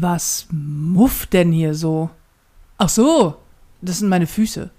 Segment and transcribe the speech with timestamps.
[0.00, 2.08] Was mufft denn hier so?
[2.78, 3.36] Ach so,
[3.82, 4.70] das sind meine Füße.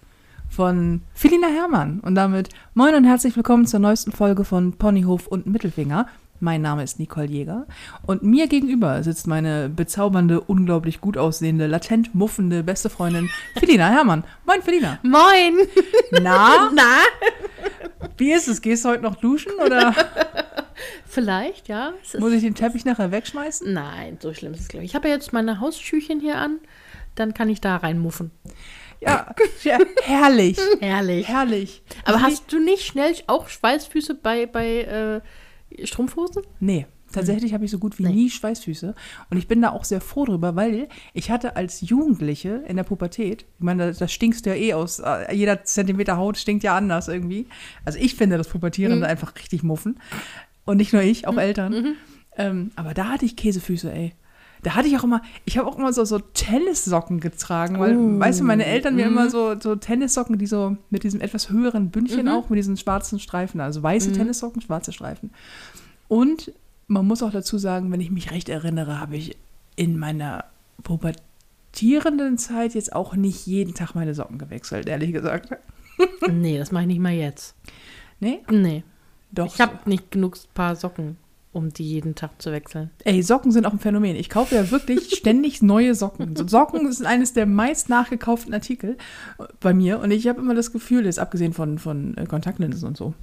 [0.49, 1.99] Von Filina Hermann.
[1.99, 6.07] Und damit moin und herzlich willkommen zur neuesten Folge von Ponyhof und Mittelfinger.
[6.39, 7.67] Mein Name ist Nicole Jäger
[8.07, 14.23] und mir gegenüber sitzt meine bezaubernde, unglaublich gut aussehende, latent muffende beste Freundin Felina Hermann.
[14.45, 14.97] Moin, Felina.
[15.03, 15.67] Moin.
[16.23, 16.71] Na?
[16.73, 16.97] Na?
[18.17, 18.61] Wie ist es?
[18.61, 19.93] Gehst du heute noch duschen oder
[21.13, 21.93] Vielleicht, ja.
[22.03, 23.71] Es muss ich den Teppich nachher wegschmeißen?
[23.71, 24.91] Nein, so schlimm ist es, glaube ich.
[24.91, 26.59] Ich habe ja jetzt meine Hausschüchen hier an.
[27.15, 28.31] Dann kann ich da reinmuffen.
[28.99, 30.57] Ja, ja herrlich.
[30.79, 31.27] Herrlich.
[31.27, 31.83] Herrlich.
[32.05, 35.21] Aber Also hast du nicht schnell auch Schweißfüße bei, bei
[35.77, 36.41] äh, Strumpfhosen?
[36.59, 38.13] Nee, tatsächlich habe ich so gut wie Nee.
[38.13, 38.95] nie Schweißfüße.
[39.29, 42.83] Und ich bin da auch sehr froh drüber, weil ich hatte als Jugendliche in der
[42.83, 46.63] Pubertät, ich meine, da, da stinkst du ja eh aus, äh, jeder Zentimeter Haut stinkt
[46.63, 47.45] ja anders irgendwie.
[47.85, 49.99] Also ich finde das Pubertierende einfach richtig muffen.
[50.65, 51.95] Und nicht nur ich, auch Eltern.
[52.37, 54.13] Ähm, aber da hatte ich Käsefüße, ey.
[54.63, 58.19] Da hatte ich auch immer, ich habe auch immer so, so Tennissocken getragen, weil, Oh.
[58.19, 61.89] weißt du, meine Eltern mir immer so, so Tennissocken, die so mit diesem etwas höheren
[61.89, 65.31] Bündchen auch, mit diesen schwarzen Streifen, also weiße Tennissocken, schwarze Streifen.
[66.07, 66.53] Und
[66.87, 69.35] man muss auch dazu sagen, wenn ich mich recht erinnere, habe ich
[69.75, 70.45] in meiner
[70.83, 75.49] pubertierenden Zeit jetzt auch nicht jeden Tag meine Socken gewechselt, ehrlich gesagt.
[76.31, 77.55] nee, das mache ich nicht mal jetzt.
[78.19, 78.39] Nee?
[78.49, 78.83] Nee.
[79.33, 79.53] Doch.
[79.53, 81.17] Ich habe nicht genug Paar Socken,
[81.51, 82.91] um die jeden Tag zu wechseln.
[83.03, 84.15] Ey, Socken sind auch ein Phänomen.
[84.15, 86.35] Ich kaufe ja wirklich ständig neue Socken.
[86.35, 88.97] So, Socken sind eines der meist nachgekauften Artikel
[89.59, 89.99] bei mir.
[89.99, 93.13] Und ich habe immer das Gefühl, jetzt abgesehen von, von äh, Kontaktlinsen und so.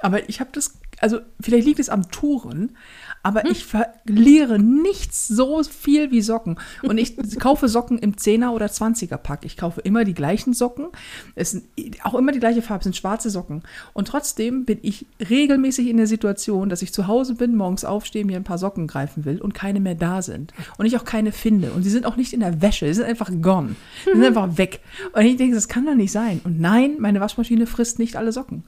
[0.00, 2.76] Aber ich habe das, also vielleicht liegt es am Touren,
[3.22, 6.58] aber ich verliere nichts so viel wie Socken.
[6.82, 9.44] Und ich kaufe Socken im 10er oder 20er Pack.
[9.44, 10.88] Ich kaufe immer die gleichen Socken.
[11.34, 11.64] Es sind
[12.02, 13.62] auch immer die gleiche Farbe, es sind schwarze Socken.
[13.92, 18.24] Und trotzdem bin ich regelmäßig in der Situation, dass ich zu Hause bin, morgens aufstehe,
[18.24, 20.54] mir ein paar Socken greifen will und keine mehr da sind.
[20.78, 21.72] Und ich auch keine finde.
[21.72, 23.76] Und sie sind auch nicht in der Wäsche, sie sind einfach gone.
[24.04, 24.80] Sie sind einfach weg.
[25.12, 26.40] Und ich denke, das kann doch nicht sein.
[26.44, 28.64] Und nein, meine Waschmaschine frisst nicht alle Socken.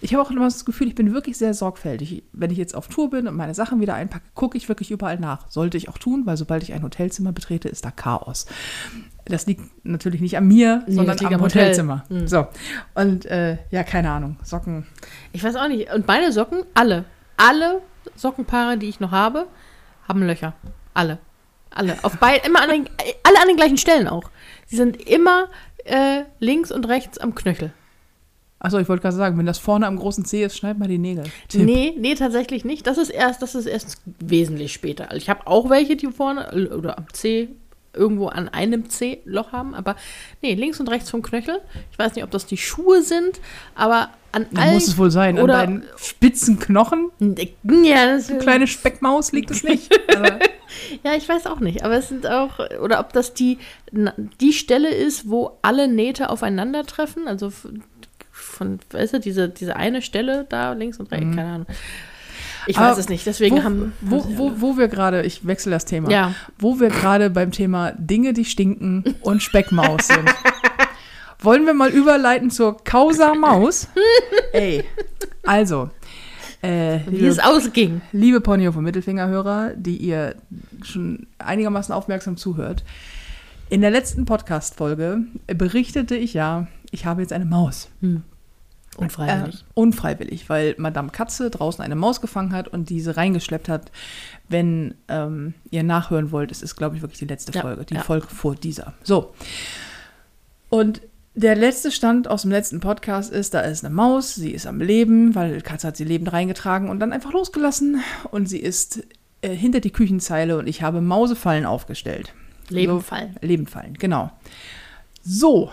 [0.00, 2.24] Ich habe auch immer das Gefühl, ich bin wirklich sehr sorgfältig.
[2.32, 5.18] Wenn ich jetzt auf Tour bin und meine Sachen wieder einpacke, gucke ich wirklich überall
[5.18, 5.50] nach.
[5.50, 8.46] Sollte ich auch tun, weil sobald ich ein Hotelzimmer betrete, ist da Chaos.
[9.24, 11.62] Das liegt natürlich nicht an mir, Nee, sondern am am Hotel.
[11.62, 12.04] Hotelzimmer.
[12.26, 12.46] So.
[12.94, 14.36] Und äh, ja, keine Ahnung.
[14.42, 14.86] Socken.
[15.32, 15.90] Ich weiß auch nicht.
[15.92, 17.06] Und meine Socken, alle,
[17.38, 17.80] alle
[18.14, 19.46] Sockenpaare, die ich noch habe,
[20.06, 20.54] haben Löcher.
[20.92, 21.18] Alle.
[21.70, 21.96] Alle.
[22.02, 22.88] Auf beid, immer an den,
[23.22, 24.30] alle an den gleichen Stellen auch.
[24.66, 25.48] Sie sind immer
[25.84, 27.72] äh, links und rechts am Knöchel.
[28.64, 30.96] Achso, ich wollte gerade sagen, wenn das vorne am großen C ist, schneid mal die
[30.96, 31.24] Nägel.
[31.48, 31.66] Tipp.
[31.66, 32.86] Nee, nee, tatsächlich nicht.
[32.86, 35.10] Das ist erst, das ist erst wesentlich später.
[35.10, 37.50] Also ich habe auch welche, die vorne äh, oder am C
[37.92, 39.96] irgendwo an einem C Loch haben, aber
[40.40, 41.60] nee, links und rechts vom Knöchel.
[41.92, 43.38] Ich weiß nicht, ob das die Schuhe sind,
[43.74, 45.36] aber an Da allen muss es wohl sein.
[45.36, 49.94] An oder deinen spitzen Knochen, ja, das eine kleine Speckmaus, liegt es nicht.
[51.04, 53.58] Ja, ich weiß auch nicht, aber es sind auch, oder ob das die,
[54.40, 57.52] die Stelle ist, wo alle Nähte aufeinandertreffen, also
[58.54, 61.66] von, weißt du, diese, diese eine Stelle da links und rechts, keine Ahnung.
[62.66, 65.70] Ich Aber weiß es nicht, deswegen wo, haben, wo, wo, wo wir gerade, ich wechsle
[65.72, 66.34] das Thema, Ja.
[66.58, 70.34] wo wir gerade beim Thema Dinge, die stinken und Speckmaus sind.
[71.40, 73.88] Wollen wir mal überleiten zur Causa Maus?
[74.54, 74.82] Ey,
[75.42, 75.90] also,
[76.62, 78.00] äh, wie liebe, es ausging.
[78.12, 80.36] liebe Ponyhof und Mittelfingerhörer, die ihr
[80.82, 82.82] schon einigermaßen aufmerksam zuhört,
[83.68, 87.88] in der letzten Podcast-Folge berichtete ich ja, ich habe jetzt eine Maus.
[88.96, 89.60] Unfreiwillig.
[89.60, 93.90] Äh, unfreiwillig, weil Madame Katze draußen eine Maus gefangen hat und diese reingeschleppt hat.
[94.48, 97.94] Wenn ähm, ihr nachhören wollt, es ist, glaube ich, wirklich die letzte Ja, Folge, die
[97.94, 98.02] ja.
[98.02, 98.94] Folge vor dieser.
[99.02, 99.34] So.
[100.68, 101.00] Und
[101.34, 104.80] der letzte Stand aus dem letzten Podcast ist, da ist eine Maus, sie ist am
[104.80, 108.00] Leben, weil Katze hat sie lebend reingetragen und dann einfach losgelassen
[108.30, 109.04] und sie ist
[109.40, 112.32] äh, hinter die Küchenzeile und ich habe Mausefallen aufgestellt.
[112.68, 113.36] Leben so, fallen.
[113.40, 114.30] Leben fallen, genau.
[115.22, 115.70] So.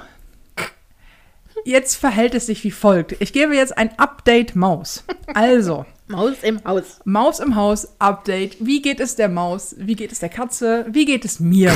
[1.66, 3.16] Jetzt verhält es sich wie folgt.
[3.20, 5.04] Ich gebe jetzt ein Update Maus.
[5.34, 7.00] Also, Maus im Haus.
[7.06, 8.58] Maus im Haus, Update.
[8.60, 9.76] Wie geht es der Maus?
[9.78, 10.86] Wie geht es der Katze?
[10.90, 11.74] Wie geht es mir?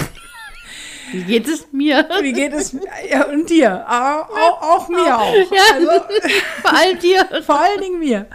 [1.12, 2.08] Wie geht es mir?
[2.22, 2.76] Wie geht es
[3.10, 3.86] ja, und dir?
[3.88, 5.34] Auch, auch, auch mir auch.
[5.36, 5.62] Ja.
[5.76, 5.90] Also,
[6.62, 7.44] Vor allem dir.
[7.46, 8.28] vor allen Dingen mir.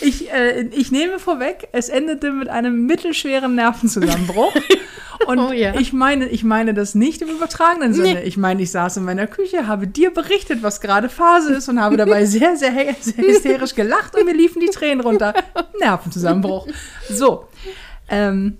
[0.00, 4.52] Ich, äh, ich nehme vorweg, es endete mit einem mittelschweren Nervenzusammenbruch.
[5.26, 5.74] Und Oh ja.
[5.78, 8.14] ich meine, ich meine das nicht im übertragenen Sinne.
[8.14, 8.22] Nee.
[8.22, 11.80] Ich meine, ich saß in meiner Küche, habe dir berichtet, was gerade Phase ist und
[11.80, 15.34] habe dabei sehr, sehr, sehr hysterisch gelacht und mir liefen die Tränen runter.
[15.80, 16.68] Nervenzusammenbruch.
[17.08, 17.48] So.
[18.08, 18.56] Ähm,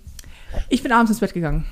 [0.69, 1.65] ich bin abends ins Bett gegangen.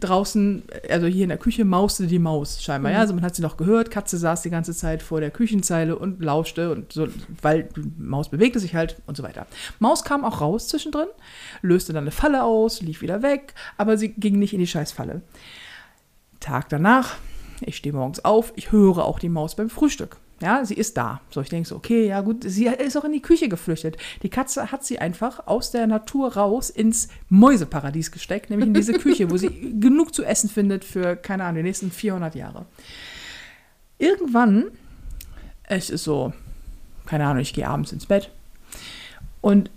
[0.00, 2.92] Draußen, also hier in der Küche, mauste die Maus scheinbar.
[2.92, 3.90] Ja, also man hat sie noch gehört.
[3.90, 7.08] Katze saß die ganze Zeit vor der Küchenzeile und lauschte und so,
[7.42, 9.46] weil die Maus bewegte sich halt und so weiter.
[9.78, 11.08] Maus kam auch raus zwischendrin,
[11.62, 15.22] löste dann eine Falle aus, lief wieder weg, aber sie ging nicht in die Scheißfalle.
[16.40, 17.16] Tag danach,
[17.60, 20.18] ich stehe morgens auf, ich höre auch die Maus beim Frühstück.
[20.42, 21.20] Ja, sie ist da.
[21.30, 23.96] So, ich denke so, okay, ja gut, sie ist auch in die Küche geflüchtet.
[24.22, 28.92] Die Katze hat sie einfach aus der Natur raus ins Mäuseparadies gesteckt, nämlich in diese
[28.98, 32.66] Küche, wo sie genug zu essen findet für, keine Ahnung, die nächsten 400 Jahre.
[33.98, 34.66] Irgendwann,
[35.62, 36.32] es ist so,
[37.06, 38.30] keine Ahnung, ich gehe abends ins Bett
[39.40, 39.70] und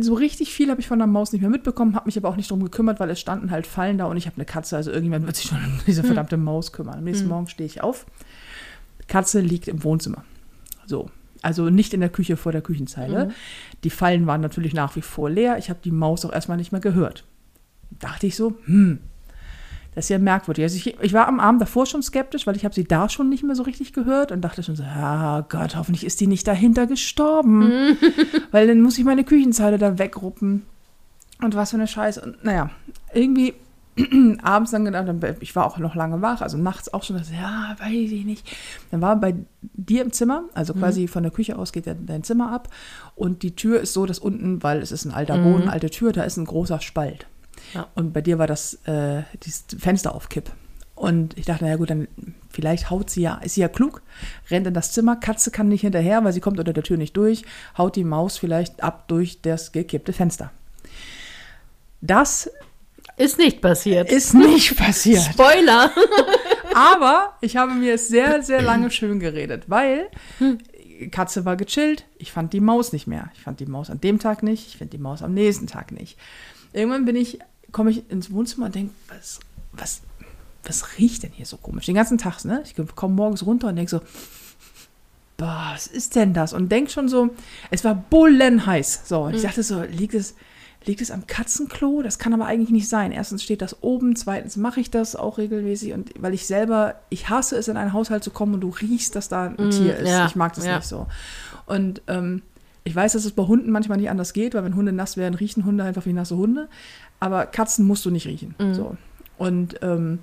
[0.00, 2.36] so richtig viel habe ich von der Maus nicht mehr mitbekommen, habe mich aber auch
[2.36, 4.90] nicht darum gekümmert, weil es standen halt Fallen da und ich habe eine Katze, also
[4.90, 6.98] irgendjemand wird sich schon um diese verdammte Maus kümmern.
[6.98, 7.30] Am nächsten Mhm.
[7.32, 8.06] Morgen stehe ich auf,
[9.08, 10.24] Katze liegt im Wohnzimmer.
[10.86, 11.10] So,
[11.42, 13.26] also nicht in der Küche vor der Küchenzeile.
[13.26, 13.32] Mhm.
[13.84, 15.58] Die Fallen waren natürlich nach wie vor leer.
[15.58, 17.24] Ich habe die Maus auch erstmal nicht mehr gehört.
[17.90, 18.98] Dachte ich so, hm,
[19.94, 20.62] das ist ja merkwürdig.
[20.64, 23.28] Also ich, ich war am Abend davor schon skeptisch, weil ich habe sie da schon
[23.28, 26.46] nicht mehr so richtig gehört und dachte schon so, ah Gott, hoffentlich ist die nicht
[26.46, 27.96] dahinter gestorben.
[28.50, 30.62] weil dann muss ich meine Küchenzeile da wegruppen.
[31.42, 32.20] Und was für eine Scheiße.
[32.20, 32.70] Und naja,
[33.12, 33.54] irgendwie
[34.42, 35.06] abends dann gedacht,
[35.40, 38.46] ich war auch noch lange wach, also nachts auch schon, dachte, ja, weiß ich nicht.
[38.90, 42.22] Dann war bei dir im Zimmer, also quasi von der Küche aus geht ja dein
[42.22, 42.68] Zimmer ab
[43.16, 45.70] und die Tür ist so, dass unten, weil es ist ein alter Boden, Mhm.
[45.70, 47.26] alte Tür, da ist ein großer Spalt.
[47.74, 47.86] Ja.
[47.94, 50.50] Und bei dir war das, äh, dieses Fenster auf Kipp.
[50.94, 52.08] Und ich dachte, naja gut, dann
[52.50, 54.02] vielleicht haut sie ja, ist sie ja klug,
[54.50, 57.16] rennt in das Zimmer, Katze kann nicht hinterher, weil sie kommt unter der Tür nicht
[57.16, 57.44] durch,
[57.76, 60.50] haut die Maus vielleicht ab durch das gekippte Fenster.
[62.00, 62.50] Das
[63.18, 64.10] Ist nicht passiert.
[64.10, 65.22] ist nicht passiert.
[65.32, 65.90] Spoiler.
[66.74, 70.08] Aber ich habe mir es sehr, sehr lange schön geredet, weil
[71.10, 72.04] Katze war gechillt.
[72.18, 73.30] Ich fand die Maus nicht mehr.
[73.34, 74.68] Ich fand die Maus an dem Tag nicht.
[74.68, 76.18] Ich finde die Maus am nächsten Tag nicht.
[76.72, 77.38] Irgendwann bin ich,
[77.72, 79.40] komme ich ins Wohnzimmer und denke, was,
[79.72, 80.00] was,
[80.64, 81.86] was riecht denn hier so komisch?
[81.86, 82.62] Den ganzen Tag, ne?
[82.64, 84.00] Ich komme morgens runter und denke so,
[85.36, 86.52] boah, was ist denn das?
[86.52, 87.30] Und denk schon so,
[87.70, 89.02] es war bullenheiß.
[89.04, 90.34] So, und ich dachte so, liegt es,
[90.84, 92.02] liegt es am Katzenklo?
[92.02, 93.12] Das kann aber eigentlich nicht sein.
[93.12, 97.28] Erstens steht das oben, zweitens mache ich das auch regelmäßig und weil ich selber, ich
[97.28, 99.96] hasse es, in einen Haushalt zu kommen und du riechst, dass da ein Mm, Tier
[99.96, 100.08] ist.
[100.08, 100.76] ja, ich mag das ja.
[100.76, 101.06] nicht so.
[101.66, 102.42] Und ähm,
[102.84, 105.34] ich weiß, dass es bei Hunden manchmal nicht anders geht, weil wenn Hunde nass werden,
[105.34, 106.68] riechen Hunde einfach wie nasse Hunde.
[107.20, 108.54] Aber Katzen musst du nicht riechen.
[108.58, 108.74] Mhm.
[108.74, 108.96] So.
[109.36, 110.20] Und ähm,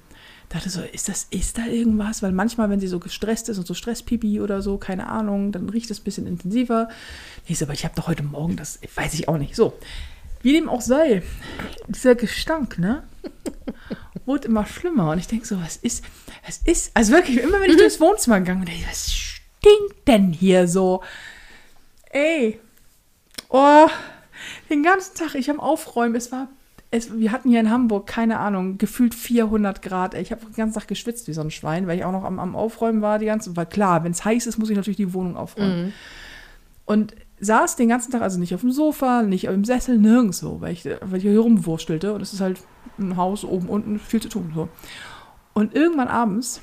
[0.50, 2.24] dachte so, ist das, ist da irgendwas?
[2.24, 5.70] Weil manchmal, wenn sie so gestresst ist und so Stresspipi oder so, keine Ahnung, dann
[5.70, 6.90] riecht es ein bisschen intensiver.
[7.46, 9.56] Ich so, aber ich habe doch heute Morgen das, weiß ich auch nicht.
[9.56, 9.74] So,
[10.46, 11.24] wie dem auch sei,
[11.88, 13.02] dieser Gestank, ne?
[14.28, 15.10] Wurde immer schlimmer.
[15.10, 16.06] Und ich denke so, was ist,
[16.46, 20.08] was ist, also wirklich, immer wenn ich durchs Wohnzimmer gegangen bin, denke ich, was stinkt
[20.08, 21.02] denn hier so?
[22.12, 22.60] Ey,
[23.50, 23.88] oh,
[24.70, 26.48] den ganzen Tag, ich am Aufräumen, es war,
[26.92, 30.14] es, wir hatten hier in Hamburg, keine Ahnung, gefühlt 400 Grad.
[30.14, 30.22] Ey.
[30.22, 32.38] Ich habe den ganzen Tag geschwitzt wie so ein Schwein, weil ich auch noch am,
[32.38, 35.14] am Aufräumen war, die ganze, weil klar, wenn es heiß ist, muss ich natürlich die
[35.14, 35.86] Wohnung aufräumen.
[35.86, 35.94] Mhm.
[36.86, 40.74] Und saß den ganzen Tag, also nicht auf dem Sofa, nicht im Sessel, nirgendwo, weil
[40.74, 42.14] ich, weil ich hier rumwurstelte.
[42.14, 42.60] Und es ist halt
[42.98, 44.52] ein Haus oben, unten, viel zu tun.
[44.56, 44.70] So.
[45.54, 46.62] Und irgendwann abends,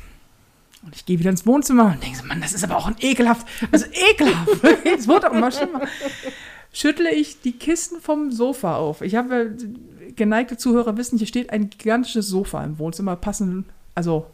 [0.84, 2.96] und ich gehe wieder ins Wohnzimmer und denke so, Mann, das ist aber auch ein
[3.00, 4.64] ekelhaft, also ekelhaft.
[4.84, 5.82] Es wurde auch immer schlimmer.
[6.72, 9.02] Schüttle ich die Kisten vom Sofa auf.
[9.02, 9.54] Ich habe,
[10.16, 14.26] geneigte Zuhörer wissen, hier steht ein gigantisches Sofa im Wohnzimmer, passen, also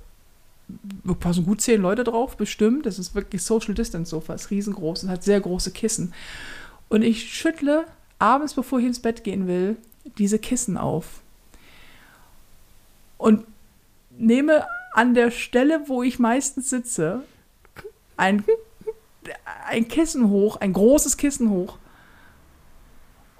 [1.20, 2.86] passen gut zehn Leute drauf, bestimmt.
[2.86, 6.12] Das ist wirklich Social Distance Sofa, ist riesengroß und hat sehr große Kissen.
[6.88, 7.86] Und ich schüttle
[8.18, 9.76] abends, bevor ich ins Bett gehen will,
[10.18, 11.20] diese Kissen auf.
[13.16, 13.44] Und
[14.16, 17.22] nehme an der Stelle, wo ich meistens sitze,
[18.16, 18.44] ein,
[19.66, 21.78] ein Kissen hoch, ein großes Kissen hoch.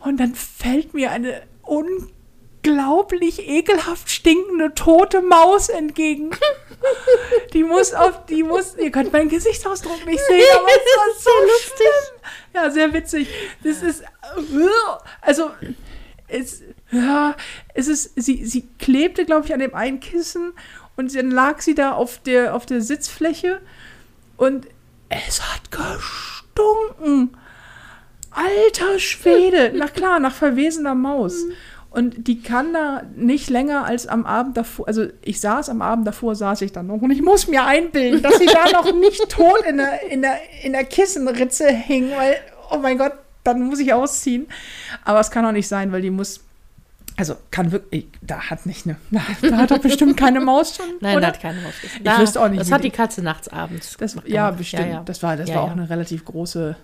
[0.01, 6.31] Und dann fällt mir eine unglaublich ekelhaft stinkende tote Maus entgegen.
[7.53, 11.31] Die muss auf, die muss, ihr könnt meinen Gesichtsausdruck nicht sehen, aber es war so
[11.43, 11.87] lustig.
[12.55, 13.29] Ja, sehr witzig.
[13.65, 14.05] Das ist,
[15.21, 15.51] also,
[16.29, 17.37] es, ja,
[17.75, 20.53] es ist, sie, sie klebte, glaube ich, an dem einen Kissen
[20.97, 23.61] und dann lag sie da auf der, auf der Sitzfläche
[24.37, 24.67] und
[25.09, 27.37] es hat gestunken.
[28.31, 29.73] Alter Schwede.
[29.75, 31.45] Na klar, nach verwesener Maus.
[31.91, 36.07] Und die kann da nicht länger als am Abend davor, also ich saß am Abend
[36.07, 39.27] davor, saß ich dann noch und ich muss mir einbilden, dass sie da noch nicht
[39.31, 42.37] tot in der, in der, in der Kissenritze hing, weil,
[42.71, 44.47] oh mein Gott, dann muss ich ausziehen.
[45.05, 46.41] Aber es kann auch nicht sein, weil die muss,
[47.17, 48.97] also kann wirklich, da hat nicht eine,
[49.41, 51.21] da hat doch bestimmt keine Maus schon, Nein, oder?
[51.23, 51.73] da hat keine Maus.
[51.83, 53.97] Ich wüsste auch nicht, Das hat die- Katze nachts abends.
[53.99, 54.83] Das, ja, bestimmt.
[54.85, 55.03] Ja, ja.
[55.07, 56.77] Das war, das Ja, war auch eine relativ große,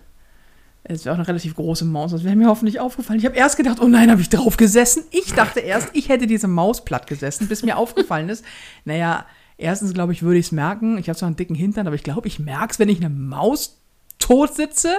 [0.87, 3.19] Es wäre auch eine relativ große Maus, das wäre mir hoffentlich aufgefallen.
[3.19, 5.05] Ich habe erst gedacht, oh nein, habe ich drauf gesessen?
[5.11, 8.45] Ich dachte erst, ich hätte diese Maus platt gesessen, bis mir aufgefallen ist.
[8.85, 9.25] Naja,
[9.57, 10.99] erstens glaube ich, würde ich es merken.
[10.99, 13.09] Ich habe zwar einen dicken Hintern, aber ich glaube, ich merke es, wenn ich eine
[13.09, 13.79] Maus
[14.19, 14.99] tot sitze.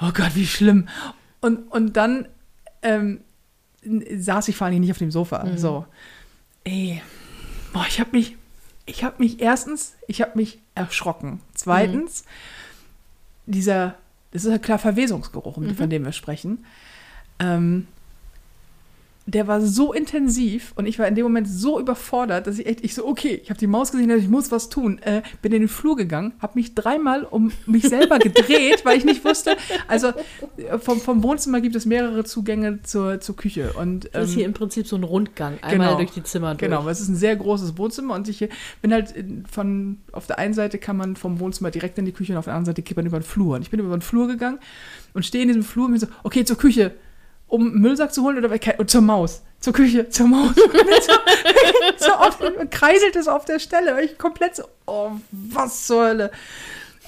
[0.00, 0.88] Oh Gott, wie schlimm.
[1.40, 2.26] Und, und dann
[2.82, 3.20] ähm,
[3.82, 5.44] saß ich vor allem nicht auf dem Sofa.
[5.44, 5.58] Mhm.
[5.58, 5.86] So,
[6.64, 7.00] ey,
[7.72, 8.36] boah, ich habe mich,
[8.84, 11.40] ich habe mich erstens, ich habe mich erschrocken.
[11.54, 12.24] Zweitens,
[13.46, 13.94] dieser,
[14.30, 16.64] das ist ja klar Verwesungsgeruch, um- von dem wir sprechen.
[17.38, 17.86] Ähm,
[19.28, 22.82] der war so intensiv und ich war in dem Moment so überfordert, dass ich echt,
[22.82, 24.98] ich so, okay, ich habe die Maus gesehen, ich muss was tun.
[25.00, 29.04] Äh, bin in den Flur gegangen, habe mich dreimal um mich selber gedreht, weil ich
[29.04, 29.58] nicht wusste.
[29.86, 30.08] Also
[30.56, 33.74] äh, vom, vom Wohnzimmer gibt es mehrere Zugänge zur, zur Küche.
[33.74, 35.98] Und, Das ist ähm, hier im Prinzip so ein Rundgang, einmal Genau.
[35.98, 36.60] durch die Zimmer durch.
[36.60, 38.48] Genau, es ist ein sehr großes Wohnzimmer und ich
[38.80, 39.14] bin halt
[39.50, 42.46] von, auf der einen Seite kann man vom Wohnzimmer direkt in die Küche und auf
[42.46, 43.56] der anderen Seite geht man über den Flur.
[43.56, 44.58] Und ich bin über den Flur gegangen
[45.12, 46.92] und stehe in diesem Flur und bin so, okay, zur Küche,
[47.48, 49.42] um einen Müllsack zu holen oder und zur Maus.
[49.60, 50.54] Zur Küche, zur Maus.
[52.60, 54.04] Und kreiselt es auf der Stelle.
[54.04, 56.30] Ich komplett so, oh, was zur Hölle.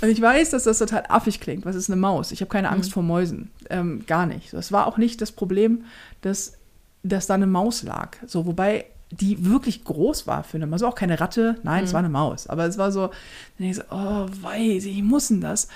[0.01, 1.65] Und ich weiß, dass das total affig klingt.
[1.65, 2.33] Was ist eine Maus?
[2.33, 3.51] Ich habe keine Angst vor Mäusen.
[3.69, 4.53] Ähm, gar nicht.
[4.53, 5.85] Das war auch nicht das Problem,
[6.23, 6.55] dass,
[7.03, 8.17] dass da eine Maus lag.
[8.27, 10.83] So, wobei die wirklich groß war für eine Maus.
[10.83, 11.57] Also auch keine Ratte.
[11.63, 12.47] Nein, es war eine Maus.
[12.47, 13.11] Aber es war so,
[13.59, 15.69] ich so, oh, weiß, ich muss denn das?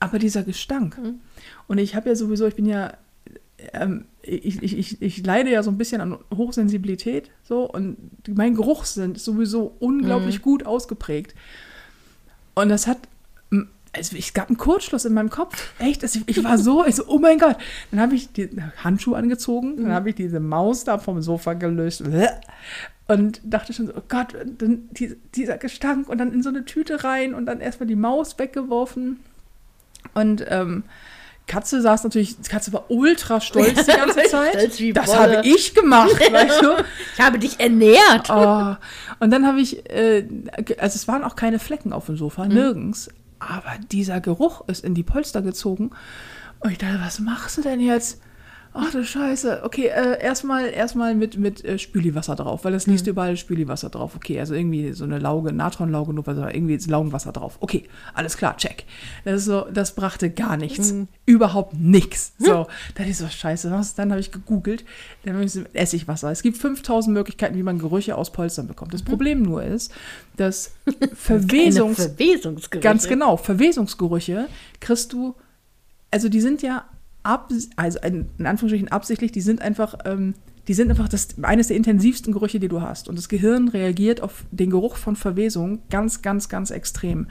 [0.00, 0.98] Aber dieser Gestank.
[1.66, 2.92] Und ich habe ja sowieso, ich bin ja,
[3.72, 7.30] ähm, ich, ich, ich, leide ja so ein bisschen an Hochsensibilität.
[7.42, 7.96] So, und
[8.28, 11.34] mein Geruchssinn ist sowieso unglaublich gut ausgeprägt.
[12.54, 12.98] Und das hat,
[13.94, 15.72] also es gab einen Kurzschluss in meinem Kopf.
[15.78, 17.56] Echt, also ich, war so, ich so, oh mein Gott.
[17.90, 18.48] Dann habe ich die
[18.82, 22.02] Handschuhe angezogen, dann habe ich diese Maus da vom Sofa gelöst
[23.08, 26.64] und dachte schon so, oh Gott, dann die, dieser Gestank und dann in so eine
[26.64, 29.20] Tüte rein und dann erstmal die Maus weggeworfen.
[30.14, 30.84] Und ähm,
[31.46, 34.72] Katze saß natürlich, Katze war ultra stolz die ganze Zeit.
[34.94, 36.84] Das habe ich gemacht, weißt du?
[37.14, 38.30] Ich habe dich ernährt.
[38.30, 38.76] Oh.
[39.20, 40.26] Und dann habe ich, äh,
[40.78, 43.08] also es waren auch keine Flecken auf dem Sofa, nirgends.
[43.38, 45.90] Aber dieser Geruch ist in die Polster gezogen.
[46.60, 48.20] Und ich dachte, was machst du denn jetzt?
[48.74, 49.62] Ach du Scheiße.
[49.64, 54.16] Okay, äh, erstmal erstmal mit, mit äh, Spüliwasser drauf, weil das liest überall Spüliwasser drauf.
[54.16, 57.58] Okay, also irgendwie so eine Lauge, Natronlauge, nur also irgendwie ist Laugenwasser drauf.
[57.60, 58.84] Okay, alles klar, check.
[59.24, 60.94] Das ist so, das brachte gar nichts.
[61.26, 62.32] Überhaupt nichts.
[62.38, 63.70] So, da ist so scheiße.
[63.70, 63.94] Was?
[63.94, 64.84] Dann habe ich gegoogelt.
[65.24, 66.30] Dann habe ich so, Essigwasser.
[66.30, 68.94] Es gibt 5000 Möglichkeiten, wie man Gerüche aus Polstern bekommt.
[68.94, 69.92] Das Problem nur ist,
[70.36, 70.72] dass
[71.14, 72.82] Verwesungs Verwesungsgerüche.
[72.82, 73.36] Ganz genau.
[73.36, 74.48] Verwesungsgerüche
[74.80, 75.34] kriegst du,
[76.10, 76.84] also die sind ja
[77.22, 80.34] ab, also in Anführungsstrichen absichtlich, die sind einfach, ähm,
[80.68, 83.08] die sind einfach das, eines der intensivsten Gerüche, die du hast.
[83.08, 87.26] Und das Gehirn reagiert auf den Geruch von Verwesung ganz, ganz, ganz extrem.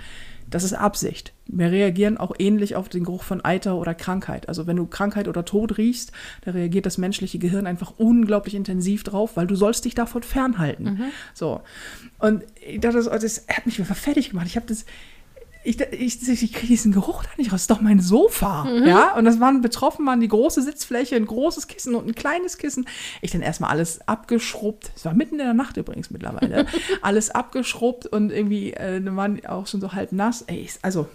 [0.50, 1.34] Das ist Absicht.
[1.48, 4.50] Wir reagieren auch ähnlich auf den Geruch von Eiter oder Krankheit.
[4.50, 9.04] Also wenn du Krankheit oder Tod riechst, da reagiert das menschliche Gehirn einfach unglaublich intensiv
[9.04, 10.86] drauf, weil du sollst dich davon fernhalten.
[11.34, 11.62] So.
[12.20, 14.48] Und ich dachte, das, das hat mich einfach fertig gemacht.
[14.48, 14.86] Ich habe das,
[15.64, 17.54] ich, ich, ich kriege diesen Geruch da nicht raus.
[17.54, 18.68] Das ist doch mein Sofa.
[18.84, 22.58] Ja, und das waren betroffen, waren die große Sitzfläche, ein großes Kissen und ein kleines
[22.58, 22.86] Kissen.
[23.22, 24.92] Ich dann erstmal alles abgeschrubbt.
[24.96, 26.66] Es war mitten in der Nacht übrigens mittlerweile.
[27.02, 30.44] alles abgeschrubbt und irgendwie äh, waren die auch schon so halb nass.
[30.44, 31.08] Ey, ich, also.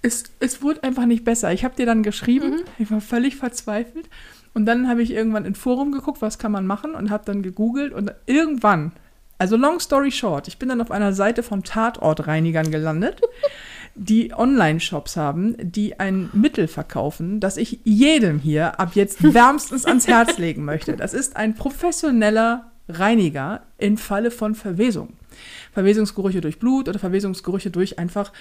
[0.00, 1.50] Es, es wurde einfach nicht besser.
[1.52, 4.10] Ich habe dir dann geschrieben, ich war völlig verzweifelt.
[4.52, 7.42] Und dann habe ich irgendwann in Forum geguckt, was kann man machen und habe dann
[7.42, 8.92] gegoogelt und irgendwann,
[9.44, 13.20] also long story short, ich bin dann auf einer Seite von Tatortreinigern gelandet,
[13.94, 20.08] die Online-Shops haben, die ein Mittel verkaufen, das ich jedem hier ab jetzt wärmstens ans
[20.08, 20.96] Herz legen möchte.
[20.96, 25.12] Das ist ein professioneller Reiniger im Falle von Verwesung.
[25.74, 28.32] Verwesungsgerüche durch Blut oder Verwesungsgerüche durch einfach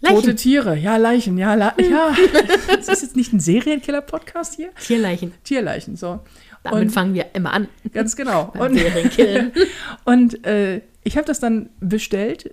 [0.00, 0.16] Leichen.
[0.16, 0.76] tote Tiere.
[0.76, 2.12] Ja, Leichen, ja, La ja.
[2.76, 4.70] Das ist jetzt nicht ein Serienkiller-Podcast hier.
[4.84, 5.32] Tierleichen.
[5.44, 6.18] Tierleichen, so.
[6.64, 7.68] Damit Und- fangen wir immer an.
[7.92, 8.52] Ganz genau.
[8.58, 8.76] Und,
[10.04, 12.52] und äh, ich habe das dann bestellt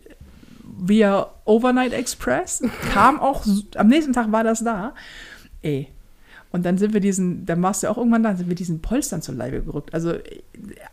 [0.64, 2.62] via Overnight Express.
[2.94, 4.94] Kam auch, am nächsten Tag war das da.
[5.62, 5.88] Ey.
[6.54, 9.22] Und dann sind wir diesen, dann warst du auch irgendwann da, sind wir diesen Polstern
[9.22, 9.94] zur Leibe gerückt.
[9.94, 10.42] Also äh,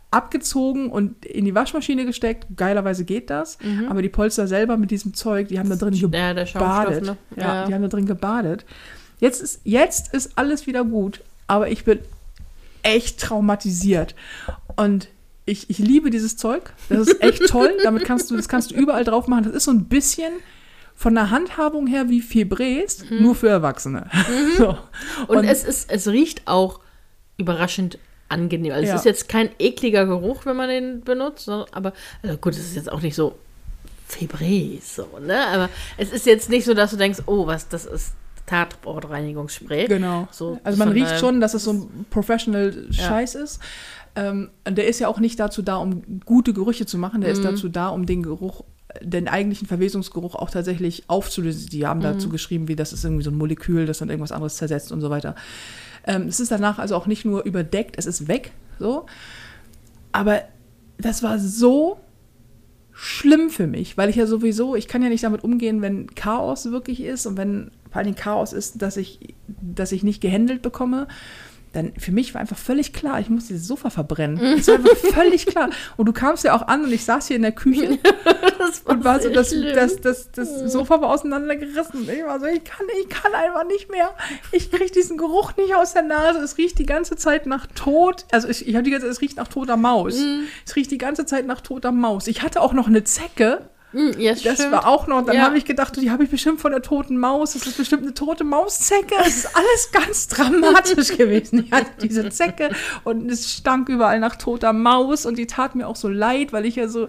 [0.09, 2.47] abgezogen und in die Waschmaschine gesteckt.
[2.55, 3.57] Geilerweise geht das.
[3.89, 6.13] Aber die Polster selber mit diesem Zeug, die haben da drin Mhm.
[6.13, 7.03] Ja, gebadet.
[7.03, 7.17] ne?
[7.35, 7.65] Ja, Ja.
[7.67, 8.65] die haben da drin gebadet.
[9.19, 11.21] Jetzt ist, jetzt ist alles wieder gut.
[11.47, 11.99] Aber ich bin
[12.83, 14.15] echt traumatisiert.
[14.75, 15.09] Und
[15.45, 16.73] ich, ich liebe dieses Zeug.
[16.89, 17.75] Das ist echt toll.
[17.83, 19.45] Damit kannst du, das kannst du überall drauf machen.
[19.45, 20.31] Das ist so ein bisschen
[20.95, 24.09] von der Handhabung her wie Febrés, nur für Erwachsene.
[24.57, 24.77] So.
[25.27, 26.81] Und, es, ist, es riecht auch
[27.37, 28.73] überraschend angenehm.
[28.73, 28.93] Also Ja.
[28.95, 32.75] es ist jetzt kein ekliger Geruch, wenn man den benutzt, aber also gut, es ist
[32.75, 33.37] jetzt auch nicht so
[34.09, 35.47] Febrés, so, ne?
[35.47, 38.13] Aber es ist jetzt nicht so, dass du denkst, oh, was, das ist
[38.49, 39.87] Tatortreinigungsspray.
[39.87, 40.27] Genau.
[40.31, 43.59] So, also man riecht äh, schon, dass es so ein Professional Scheiß ist.
[44.15, 47.21] Ähm, der ist ja auch nicht dazu da, um gute Gerüche zu machen.
[47.21, 48.63] Der ist dazu da, um den Geruch,
[49.01, 51.69] den eigentlichen Verwesungsgeruch auch tatsächlich aufzulösen.
[51.69, 54.55] Die haben dazu geschrieben, wie das ist irgendwie so ein Molekül, das dann irgendwas anderes
[54.55, 55.35] zersetzt und so weiter.
[56.05, 58.51] Ähm, es ist danach also auch nicht nur überdeckt, es ist weg.
[58.79, 59.05] So.
[60.11, 60.41] Aber
[60.97, 61.99] das war so
[62.91, 66.71] schlimm für mich, weil ich ja sowieso, ich kann ja nicht damit umgehen, wenn Chaos
[66.71, 71.07] wirklich ist und wenn vor allem Chaos ist, dass ich, dass ich nicht gehandelt bekomme.
[71.73, 74.57] Dann für mich war einfach völlig klar, ich muss dieses Sofa verbrennen.
[74.57, 75.69] Das war einfach völlig klar.
[75.97, 77.99] Und du kamst ja auch an und ich saß hier in der Küche
[78.57, 82.09] das und war so, das, das, das, das Sofa war auseinandergerissen.
[82.09, 84.09] Ich war so, ich kann, ich kann einfach nicht mehr.
[84.51, 86.39] Ich kriege diesen Geruch nicht aus der Nase.
[86.39, 88.25] Es riecht die ganze Zeit nach Tod.
[88.31, 90.17] Also ich, ich habe die ganze Zeit, es riecht nach toter Maus.
[90.17, 90.45] Mhm.
[90.65, 92.25] Es riecht die ganze Zeit nach toter Maus.
[92.25, 93.69] Ich hatte auch noch eine Zecke.
[93.91, 94.71] Mm, ja, Das stimmt.
[94.71, 95.43] war auch noch, dann Ja.
[95.43, 97.53] habe ich gedacht, die habe ich bestimmt von der toten Maus.
[97.53, 99.15] Das ist bestimmt eine tote Mauszecke.
[99.17, 101.65] Das ist alles ganz dramatisch gewesen.
[101.65, 102.69] Ich hatte diese Zecke
[103.03, 106.65] und es stank überall nach toter Maus und die tat mir auch so leid, weil
[106.65, 107.07] ich ja so,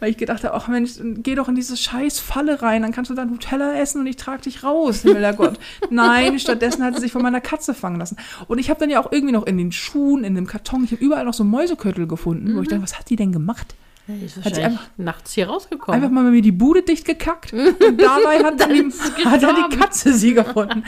[0.00, 3.10] weil ich gedacht habe, ach Mensch, geh doch in diese scheiß Falle rein, dann kannst
[3.10, 5.60] du dann Nutella essen und ich trage dich raus, Himmler Gott.
[5.90, 8.16] Nein, stattdessen hat sie sich von meiner Katze fangen lassen.
[8.48, 10.90] Und ich habe dann ja auch irgendwie noch in den Schuhen, in dem Karton, ich
[10.90, 13.76] habe überall noch so Mäuseköttel gefunden, wo ich dachte, was hat die denn gemacht?
[14.08, 16.00] Ist Hat sie wahrscheinlich nachts hier rausgekommen.
[16.00, 18.92] Einfach mal bei mir die Bude dicht gekackt und dabei hat dann, die,
[19.24, 19.76] hat dann die.
[19.76, 20.84] Katze sie gefunden.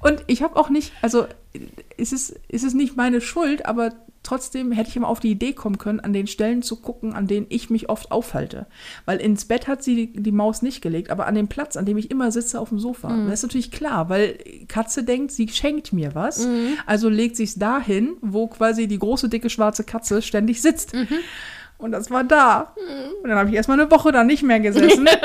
[0.00, 1.26] Und ich habe auch nicht, also
[1.96, 5.52] ist es, ist es nicht meine Schuld, aber trotzdem hätte ich immer auf die Idee
[5.54, 8.66] kommen können, an den Stellen zu gucken, an denen ich mich oft aufhalte.
[9.06, 11.86] Weil ins Bett hat sie die, die Maus nicht gelegt, aber an dem Platz, an
[11.86, 13.08] dem ich immer sitze auf dem Sofa.
[13.26, 14.38] Das ist natürlich klar, weil
[14.68, 16.46] Katze denkt, sie schenkt mir was.
[16.86, 20.92] Also legt sie es dahin, wo quasi die große, dicke, schwarze Katze ständig sitzt.
[21.78, 22.74] Und das war da.
[23.22, 25.08] Und dann habe ich erstmal eine Woche da nicht mehr gesessen.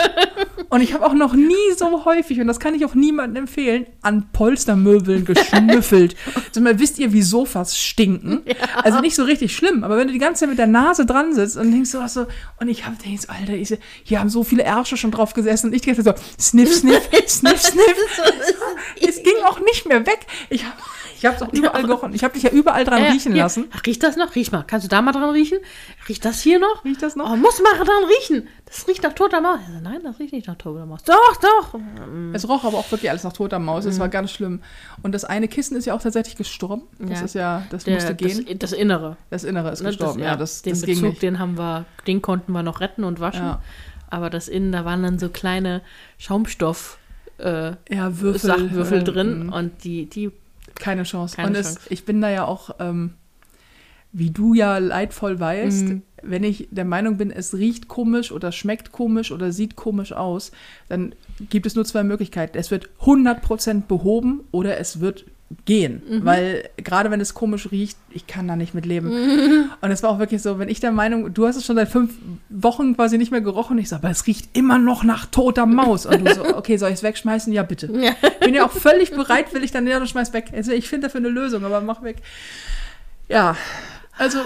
[0.73, 3.85] Und ich habe auch noch nie so häufig, und das kann ich auch niemandem empfehlen,
[4.01, 6.15] an Polstermöbeln geschnüffelt.
[6.47, 8.41] Also mal, wisst ihr, wie Sofas stinken?
[8.83, 11.35] Also nicht so richtig schlimm, aber wenn du die ganze Zeit mit der Nase dran
[11.35, 12.25] sitzt und denkst so, ach so
[12.59, 15.73] und ich habe denkst, Alter, ich, hier haben so viele Ärsche schon drauf gesessen und
[15.73, 17.95] ich dachte so, sniff, sniff, sniff, sniff.
[18.99, 20.25] Es ging auch nicht mehr weg.
[20.49, 20.77] Ich habe
[21.23, 22.13] ich hab's auch überall gerochen.
[22.13, 23.43] Ich habe dich ja überall dran Ja, riechen hier.
[23.43, 23.65] lassen.
[23.73, 24.35] Ach, riecht das noch?
[24.35, 24.63] Riech mal.
[24.67, 25.59] Kannst du da mal dran riechen?
[26.09, 26.83] Riecht das hier noch?
[26.83, 27.31] Riecht das noch?
[27.31, 28.47] Oh, muss mal dran riechen.
[28.65, 29.59] Das riecht nach toter Maus.
[29.67, 31.03] Ich so, Nein, das riecht nicht nach toter Maus.
[31.03, 31.79] Doch, doch.
[32.33, 33.85] Es roch aber auch wirklich alles nach toter Maus.
[33.85, 34.61] Es war ganz schlimm.
[35.01, 36.83] Und das eine Kissen ist ja auch tatsächlich gestorben.
[36.99, 37.13] Das Mhm.
[37.15, 37.21] Ja.
[37.23, 38.45] ist ja, das Der, musste gehen.
[38.59, 39.17] Das, das Innere.
[39.29, 40.19] Das, Innere ist Ne, gestorben.
[40.19, 41.21] das, ja, das, den das ging Bezug, nicht.
[41.21, 43.45] den haben wir, den konnten wir noch retten und waschen.
[43.45, 43.61] Ja.
[44.09, 45.81] Aber das Innen, da waren dann so kleine
[46.17, 46.97] Schaumstoff.
[47.39, 48.39] Äh, Ja, Würfel.
[48.49, 50.31] Sachwürfel äh, drin mh, und die, die
[50.75, 51.35] Keine Chance.
[51.35, 51.87] Keine und es, Chance.
[51.89, 53.13] ich bin da ja auch, ähm,
[54.11, 56.01] wie du ja leidvoll weißt, Mhm.
[56.21, 60.51] wenn ich der Meinung bin, es riecht komisch oder schmeckt komisch oder sieht komisch aus,
[60.87, 61.15] dann
[61.49, 62.57] gibt es nur zwei Möglichkeiten.
[62.57, 65.25] Es wird 100% behoben oder es wird
[65.65, 66.01] gehen.
[66.07, 66.25] Mhm.
[66.25, 69.69] Weil gerade wenn es komisch riecht, ich kann da nicht mit leben.
[69.81, 71.89] Und es war auch wirklich so, wenn ich der Meinung, du hast es schon seit
[71.89, 72.13] fünf
[72.49, 76.05] Wochen quasi nicht mehr gerochen, ich so, aber es riecht immer noch nach toter Maus.
[76.05, 77.51] Und du so, okay, soll ich es wegschmeißen?
[77.53, 77.89] Ja, bitte.
[77.93, 78.13] Ja.
[78.39, 80.51] Bin ja auch völlig bereit, will ich dann, ja, dann schmeiß weg.
[80.53, 82.17] Also ich finde dafür eine Lösung, aber mach weg.
[83.29, 83.55] Ja,
[84.17, 84.39] also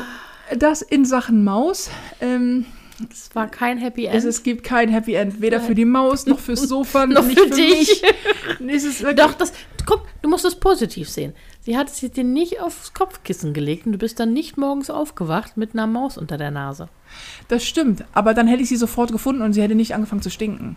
[0.58, 1.90] das in Sachen Maus.
[2.22, 2.66] Ähm,
[3.12, 4.16] Es war kein Happy End.
[4.16, 7.40] es, es gibt kein Happy End, weder für die Maus noch fürs Sofa, Noch nicht
[7.40, 8.04] für für dich.
[9.16, 9.54] Doch, das,
[9.86, 11.34] guck, du musst es positiv sehen.
[11.62, 15.58] Sie hat es dir nicht aufs Kopfkissen gelegt und du bist dann nicht morgens aufgewacht
[15.58, 16.90] mit einer Maus unter der Nase.
[17.50, 18.04] das stimmt.
[18.14, 20.76] Aber dann hätte ich sie sofort gefunden und sie hätte nicht angefangen zu stinken.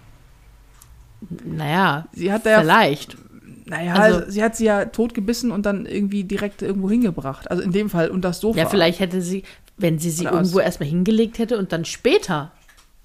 [1.44, 3.16] Naja, Sie hat vielleicht.
[3.66, 7.50] Naja, Also- also, sie hat sie ja totgebissen und dann irgendwie direkt irgendwo hingebracht.
[7.50, 8.58] Also in dem Fall und das Sofa.
[8.58, 9.44] Ja, vielleicht hätte sie,
[9.80, 12.52] wenn sie sie Oder irgendwo aus- erstmal hingelegt hätte und dann später,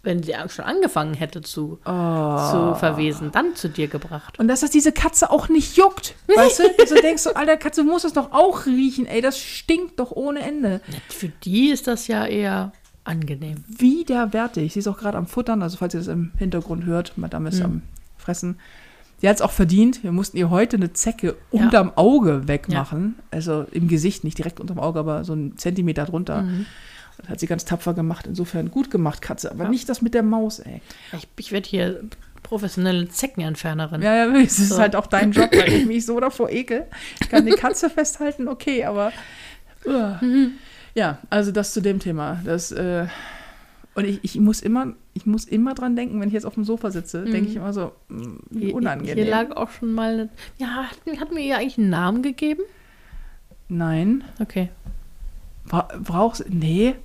[0.03, 2.51] wenn sie schon angefangen hätte zu, Oh.
[2.51, 4.37] zu verwesen, dann zu dir gebracht.
[4.39, 6.15] Und dass das diese Katze auch nicht juckt.
[6.27, 6.63] Weißt du?
[6.79, 9.05] Also denkst du, alter Katze muss es doch auch riechen.
[9.07, 10.81] Ey, das stinkt doch ohne Ende.
[11.09, 12.71] Für die ist das ja eher
[13.03, 13.63] angenehm.
[13.67, 14.73] Widerwärtig.
[14.73, 15.61] Sie ist auch gerade am Futtern.
[15.63, 17.55] Also falls ihr das im Hintergrund hört, Madame Hm.
[17.57, 17.81] ist am
[18.17, 18.59] Fressen.
[19.17, 20.03] Sie hat es auch verdient.
[20.03, 23.15] Wir mussten ihr heute eine Zecke unterm Auge wegmachen.
[23.31, 26.41] Also im Gesicht, nicht direkt unterm Auge, aber so einen Zentimeter drunter.
[26.43, 26.65] Mhm.
[27.17, 28.27] Das hat sie ganz tapfer gemacht.
[28.27, 29.49] Insofern gut gemacht, Katze.
[29.51, 29.69] Aber Ja.
[29.69, 30.81] nicht das mit der Maus, ey.
[31.17, 32.01] Ich, ich werde hier
[32.43, 34.01] professionelle Zeckenentfernerin.
[34.01, 34.77] Ja, ja, es ist So.
[34.79, 36.85] halt auch dein Job, weil ich mich so davor ekel.
[37.21, 39.11] Ich kann die Katze festhalten, okay, aber.
[39.85, 40.19] Uah.
[40.93, 42.41] Ja, also das zu dem Thema.
[42.43, 43.05] Das, äh,
[43.95, 46.65] und ich, ich muss immer, ich muss immer dran denken, wenn ich jetzt auf dem
[46.65, 49.15] Sofa sitze, denke ich immer so, mm, wie unangenehm.
[49.15, 50.13] Hier lag auch schon mal.
[50.13, 52.61] eine- Ja, hat, mir ihr eigentlich einen Namen gegeben?
[53.69, 54.23] Nein.
[54.41, 54.69] Okay.
[55.65, 56.95] Bra brauchst Nee.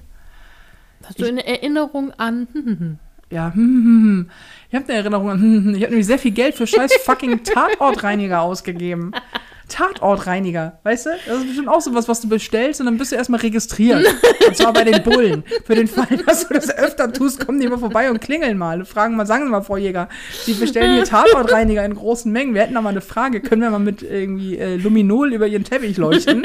[1.05, 2.47] Hast du eine Erinnerung an?
[2.53, 2.99] Hm, hm, hm.
[3.31, 4.31] ja, hm, hm, hm.
[4.69, 5.75] Ich habe eine Erinnerung an, hm, hm.
[5.75, 9.13] ich habe nämlich sehr viel Geld für scheiß fucking Tatortreiniger ausgegeben.
[9.71, 11.11] Tatortreiniger, weißt du?
[11.27, 14.05] Das ist bestimmt auch sowas, was du bestellst und dann bist du erstmal registriert.
[14.47, 15.45] Und zwar bei den Bullen.
[15.65, 18.85] Für den Fall, dass du das öfter tust, kommen die immer vorbei und klingeln mal.
[18.85, 20.09] Fragen mal, sagen Sie mal, Frau Jäger,
[20.45, 22.55] Sie bestellen hier Tatortreiniger in großen Mengen.
[22.55, 23.41] Wir hätten da mal eine Frage.
[23.41, 26.43] Können wir mal mit irgendwie äh, Luminol über Ihren Teppich leuchten?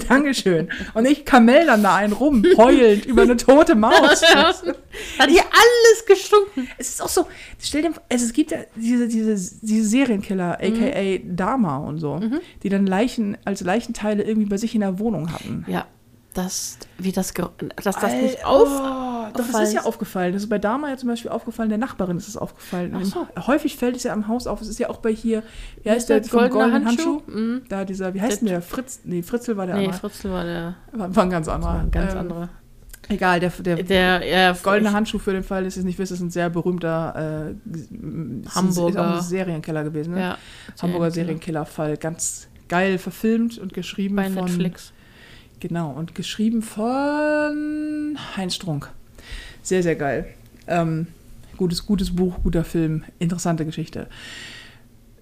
[0.08, 0.68] Dankeschön.
[0.94, 4.22] Und ich kamell dann da einen rum, heulend über eine tote Maus.
[4.32, 6.68] Hat hier alles gestunken.
[6.78, 7.26] Es ist auch so,
[7.58, 12.20] stell dir vor, also es gibt ja diese, diese, diese Serienkiller, aka Dama und so,
[12.62, 15.64] die dann Leichen als Leichenteile irgendwie bei sich in der Wohnung hatten.
[15.68, 15.86] Ja,
[16.34, 18.68] das, wie das, dass das Al- nicht auf.
[18.68, 20.32] Oh, doch, das ist ja aufgefallen.
[20.32, 23.04] Das ist bei Dama ja zum Beispiel aufgefallen, der Nachbarin ist es aufgefallen.
[23.04, 23.26] So.
[23.46, 24.60] Häufig fällt es ja am Haus auf.
[24.60, 25.42] Es ist ja auch bei hier,
[25.82, 27.20] wie heißt ist der, der vom goldene goldenen Handschuh?
[27.20, 27.30] Handschuh?
[27.38, 27.62] Mhm.
[27.68, 28.62] Da dieser, wie heißt denn der?
[28.62, 30.00] Fritz, nee, Fritzel war der Nee, andere.
[30.00, 31.80] Fritzl war der War, war ein ganz anderer.
[31.80, 32.48] ein ganz Ähm, anderer.
[33.08, 36.12] Egal, der, der, Der, ja, Goldene Handschuh für den Fall, dass ihr es nicht wisst,
[36.12, 39.00] ist ein sehr berühmter äh, Hamburger.
[39.10, 40.14] auch ein Serienkiller gewesen.
[40.14, 40.20] Ne?
[40.20, 40.38] Ja,
[40.80, 41.64] Hamburger Serienkiller.
[41.64, 41.96] Serienkiller-Fall.
[41.96, 44.44] Ganz geil verfilmt und geschrieben bei von.
[44.44, 44.92] Netflix.
[45.60, 48.88] Genau, und geschrieben von Heinz Strunk.
[49.62, 50.26] Sehr, sehr geil.
[50.66, 51.06] Ähm,
[51.56, 54.08] gutes, gutes Buch, guter Film, interessante Geschichte.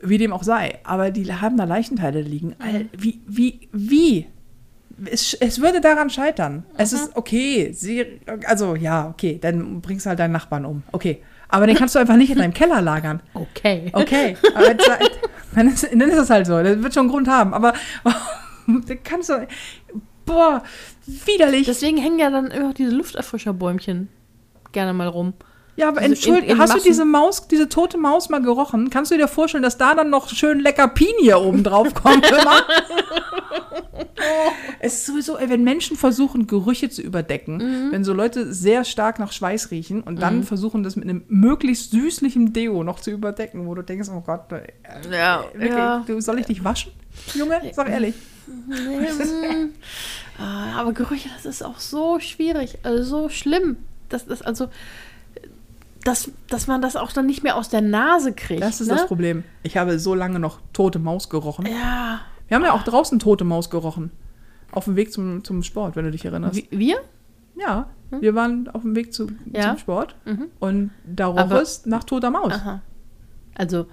[0.02, 2.56] Wie dem auch sei, aber die haben da Leichenteile liegen.
[2.96, 4.26] Wie, wie, wie?
[5.04, 6.64] Es, es würde daran scheitern.
[6.76, 8.06] Es ist okay, sie,
[8.46, 10.82] also ja, okay, dann bringst du halt deinen Nachbarn um.
[10.92, 11.22] Okay.
[11.48, 13.20] Aber den kannst du einfach nicht in deinem Keller lagern.
[13.34, 13.90] Okay.
[13.92, 14.90] Okay, aber jetzt,
[15.54, 16.62] dann, ist, dann ist es halt so.
[16.62, 17.52] Das wird schon einen Grund haben.
[17.52, 17.74] Aber
[18.66, 19.46] da kannst du.
[20.24, 20.62] Boah,
[21.06, 21.66] widerlich.
[21.66, 24.08] Deswegen hängen ja dann immer diese Lufterfrischerbäumchen
[24.72, 25.32] gerne mal rum.
[25.76, 26.86] ja, aber entschuldige, hast du Massen.
[26.88, 28.90] diese Maus, diese tote Maus mal gerochen?
[28.90, 32.24] Kannst du dir vorstellen, dass da dann noch schön lecker Pinie oben drauf kommt?
[34.80, 37.92] Es ist sowieso, ey, wenn Menschen versuchen, Gerüche zu überdecken, Mhm.
[37.92, 41.90] wenn so Leute sehr stark nach Schweiß riechen und dann versuchen, das mit einem möglichst
[41.92, 44.62] süßlichen Deo noch zu überdecken, wo du denkst, oh Gott, äh,
[45.10, 46.04] Ja, wirklich, ja.
[46.06, 46.92] du, soll ich dich waschen,
[47.34, 47.60] Junge?
[47.72, 48.14] Sag ehrlich.
[50.42, 53.76] Ah, aber Gerüche, das ist auch so schwierig, also so schlimm.
[54.10, 54.68] Das ist also,
[56.04, 58.62] dass, dass man das auch dann nicht mehr aus der Nase kriegt.
[58.62, 58.94] Das ist ne?
[58.96, 59.44] das Problem.
[59.62, 61.66] Ich habe so lange noch tote Maus gerochen.
[61.66, 62.20] Ja.
[62.48, 64.10] Wir haben ja auch draußen tote Maus gerochen.
[64.72, 66.62] Auf dem Weg zum, zum Sport, wenn du dich erinnerst.
[66.70, 66.96] Wir?
[67.56, 69.70] Ja, wir waren auf dem Weg zu, Ja.
[69.70, 70.46] zum Sport Mhm.
[70.60, 72.52] und da roch Aber- es nach toter Maus.
[72.52, 72.80] Aha.
[73.54, 73.86] Also,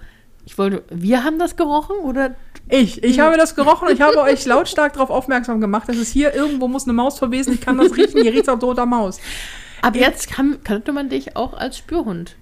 [0.46, 2.34] ich wollte, wir haben das gerochen oder?
[2.70, 6.08] Ich, ich habe das gerochen und ich habe euch lautstark darauf aufmerksam gemacht, dass es
[6.08, 7.52] hier irgendwo muss eine Maus verwesen.
[7.54, 9.20] Ich kann das riechen, hier riecht es auch toter Maus.
[9.82, 12.36] Ab jetzt kann, könnte man dich auch als Spürhund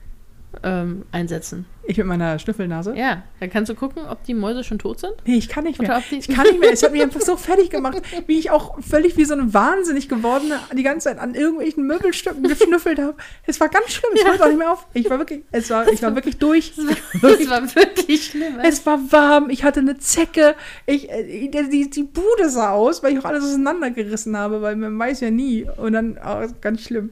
[0.63, 1.67] ähm, einsetzen.
[1.89, 2.95] Ich mit meiner Schnüffelnase.
[2.97, 5.15] Ja, dann kannst du gucken, ob die Mäuse schon tot sind.
[5.25, 6.03] Nee, ich kann nicht mehr.
[6.11, 6.73] Ich kann nicht mehr.
[6.73, 10.09] Es hat mich einfach so fertig gemacht, wie ich auch völlig wie so eine Wahnsinnig
[10.09, 13.15] gewordene die ganze Zeit an irgendwelchen Möbelstücken geschnüffelt habe.
[13.47, 14.11] Es war ganz schlimm.
[14.15, 14.87] Es hört auch nicht mehr auf.
[14.95, 16.73] Ich war wirklich, es war, ich war wirklich durch.
[16.77, 18.59] Ich war Das wirklich, war wirklich schlimm.
[18.63, 19.51] es war warm.
[19.51, 20.55] Ich hatte eine Zecke.
[20.87, 24.99] Ich, äh, die, die, Bude sah aus, weil ich auch alles auseinandergerissen habe, weil man
[24.99, 25.67] weiß ja nie.
[25.77, 27.11] Und dann, oh, ganz schlimm.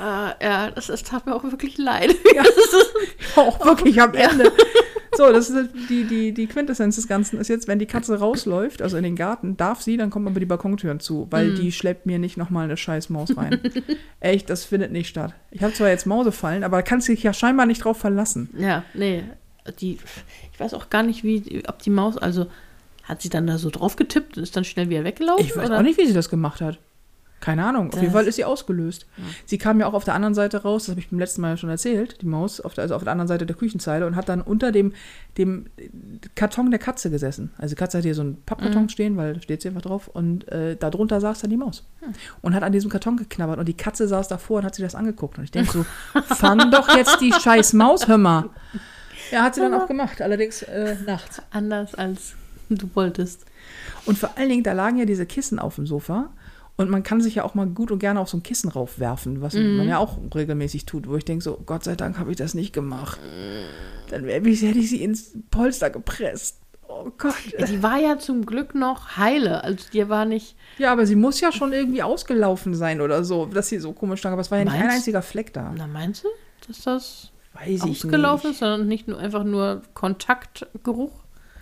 [0.00, 2.14] Ah, ja, das, das tat mir auch wirklich leid.
[3.18, 4.52] Ich war auch wirklich am Ende.
[5.16, 8.82] So, das ist die, die, die Quintessenz des Ganzen ist jetzt, wenn die Katze rausläuft,
[8.82, 11.54] also in den Garten, darf sie, dann kommt man über die Balkontüren zu, weil Mhm.
[11.54, 13.60] die schleppt mir nicht nochmal eine scheiß Maus rein.
[14.18, 15.32] Echt, das findet nicht statt.
[15.52, 18.50] Ich habe zwar jetzt Mausefallen, aber da kannst du dich ja scheinbar nicht drauf verlassen.
[18.58, 19.22] Ja, nee.
[19.78, 19.98] Die,
[20.52, 22.46] ich weiß auch gar nicht, wie, ob die Maus, also
[23.04, 25.46] hat sie dann da so drauf getippt und ist dann schnell wieder weggelaufen?
[25.46, 25.78] Ich weiß oder?
[25.78, 26.80] auch nicht, wie sie das gemacht hat.
[27.40, 27.92] Keine Ahnung.
[27.92, 29.06] Auf jeden Fall ist sie ausgelöst.
[29.44, 31.50] Sie kam ja auch auf der anderen Seite raus, das habe ich beim letzten Mal
[31.50, 34.16] ja schon erzählt, die Maus, auf der, also auf der anderen Seite der Küchenzeile und
[34.16, 34.94] hat dann unter dem,
[35.36, 35.66] dem
[36.34, 37.52] Karton der Katze gesessen.
[37.58, 40.08] Also die Katze hat hier so einen Pappkarton stehen, weil da steht sie einfach drauf
[40.08, 41.84] und äh, darunter saß dann die Maus.
[42.40, 44.94] Und hat an diesem Karton geknabbert und die Katze saß davor und hat sich das
[44.94, 45.36] angeguckt.
[45.36, 45.84] Und ich denke so,
[46.34, 48.48] fang doch jetzt die scheiß Maus, hör mal.
[49.30, 51.42] Ja, hat sie dann auch gemacht, allerdings äh, nachts.
[51.50, 52.34] Anders als
[52.70, 53.44] du wolltest.
[54.06, 56.30] Und vor allen Dingen, da lagen ja diese Kissen auf dem Sofa.
[56.76, 59.40] Und man kann sich ja auch mal gut und gerne auf so ein Kissen raufwerfen,
[59.40, 62.36] was man ja auch regelmäßig tut, wo ich denke, so, Gott sei Dank habe ich
[62.36, 63.20] das nicht gemacht.
[64.10, 66.58] Dann hätte ich sie ins Polster gepresst.
[66.88, 67.34] Oh Gott.
[67.68, 69.62] Die war ja zum Glück noch heile.
[69.64, 70.56] Also die war nicht.
[70.78, 74.20] Ja, aber sie muss ja schon irgendwie ausgelaufen sein oder so, dass sie so komisch
[74.20, 74.32] stand.
[74.32, 75.72] Aber es war ja nicht ein Meinst- einziger Fleck da.
[75.76, 76.28] Na, meinst du,
[76.68, 81.12] dass das Weiß ausgelaufen ist, sondern nicht nur einfach nur Kontaktgeruch?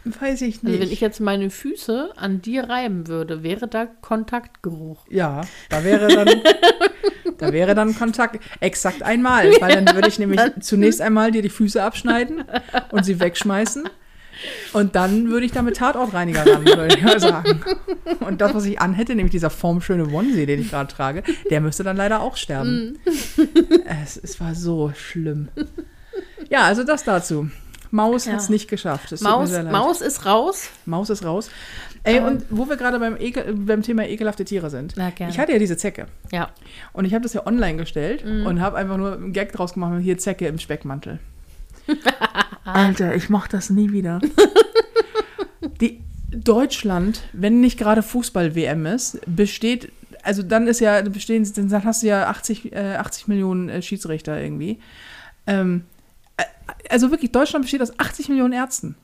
[0.04, 0.80] Weiß ich Also nicht.
[0.80, 5.04] wenn ich jetzt meine Füße an dir reiben würde, wäre da Kontaktgeruch.
[5.10, 6.28] ja, da wäre dann,
[7.38, 8.40] da wäre dann Kontakt.
[8.60, 12.44] Exakt einmal, weil dann würde ich nämlich zunächst einmal dir die Füße abschneiden
[12.90, 13.88] und sie wegschmeißen.
[14.72, 17.60] Und dann würde ich da mit Tatortreiniger ran, würde ich mal sagen.
[18.20, 21.84] Und das, was ich anhätte, nämlich dieser formschöne Onesie, den ich gerade trage, der müsste
[21.84, 22.98] dann leider auch sterben.
[24.02, 25.48] es, es war so schlimm.
[26.48, 27.50] Ja, also das dazu.
[27.94, 28.32] Maus Ja.
[28.32, 29.12] hat es nicht geschafft.
[29.20, 29.52] Maus.
[29.70, 30.70] Maus ist raus.
[30.86, 31.50] Maus ist raus.
[32.04, 32.24] Ey, Ähm.
[32.24, 34.94] und wo wir gerade beim, Ekel, beim Thema ekelhafte Tiere sind.
[34.96, 35.30] Na, gerne.
[35.30, 36.06] Ich hatte ja diese Zecke.
[36.32, 36.50] Ja.
[36.94, 38.46] Und ich habe das ja online gestellt Mhm.
[38.46, 41.20] und habe einfach nur einen Gag draus gemacht, hier Zecke im Speckmantel.
[42.64, 44.20] Alter, ich mach das nie wieder.
[45.80, 46.00] Die
[46.30, 52.06] Deutschland, wenn nicht gerade Fußball-WM ist, besteht, also dann ist ja, bestehen, dann hast du
[52.06, 54.80] ja 80, äh, 80 Millionen äh, Schiedsrichter irgendwie.
[55.46, 55.91] Ähm, äh,
[56.90, 58.96] also wirklich, Deutschland besteht aus 80 Millionen Ärzten.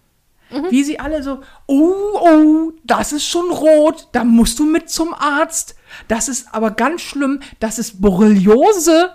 [0.71, 5.13] Wie sie alle so, oh, oh, das ist schon rot, da musst du mit zum
[5.13, 5.75] Arzt.
[6.09, 9.11] Das ist aber ganz schlimm, das ist Borreliose.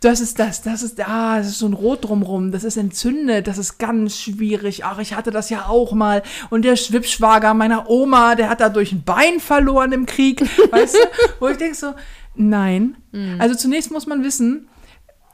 [0.00, 3.46] Das ist das, das ist, ah, das ist so ein Rot drumrum, das ist entzündet,
[3.46, 4.84] das ist ganz schwierig.
[4.86, 6.22] Ach, ich hatte das ja auch mal.
[6.50, 10.40] Und der Schwippschwager meiner Oma, der hat dadurch ein Bein verloren im Krieg.
[10.70, 10.98] Weißt du?
[11.40, 11.94] Wo ich denke so,
[12.36, 12.96] nein.
[13.40, 14.68] Also zunächst muss man wissen,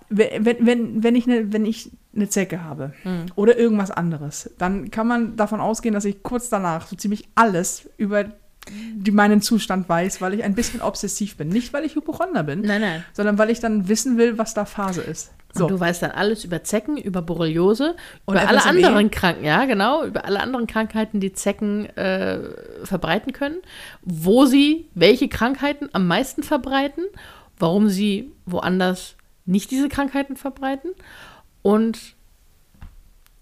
[0.08, 2.92] wenn, wenn- wenn, wenn, ich eine, wenn ich eine Zecke habe
[3.36, 7.88] oder irgendwas anderes, dann kann man davon ausgehen, dass ich kurz danach so ziemlich alles
[7.96, 8.26] über
[8.68, 11.48] die, meinen Zustand weiß, weil ich ein bisschen obsessiv bin.
[11.48, 13.04] Nicht, weil ich Hypochonder bin, Nein, nein.
[13.12, 15.32] sondern weil ich dann wissen will, was da Phase ist.
[15.52, 15.64] So.
[15.64, 18.86] Und du weißt dann alles über Zecken, über Borreliose, Und über alle FSME.
[18.86, 22.38] anderen Kranken, ja, genau, über alle anderen Krankheiten, die Zecken äh,
[22.84, 23.56] verbreiten können,
[24.02, 27.04] wo sie welche Krankheiten am meisten verbreiten,
[27.58, 30.92] warum sie woanders nicht diese Krankheiten verbreiten
[31.62, 32.14] und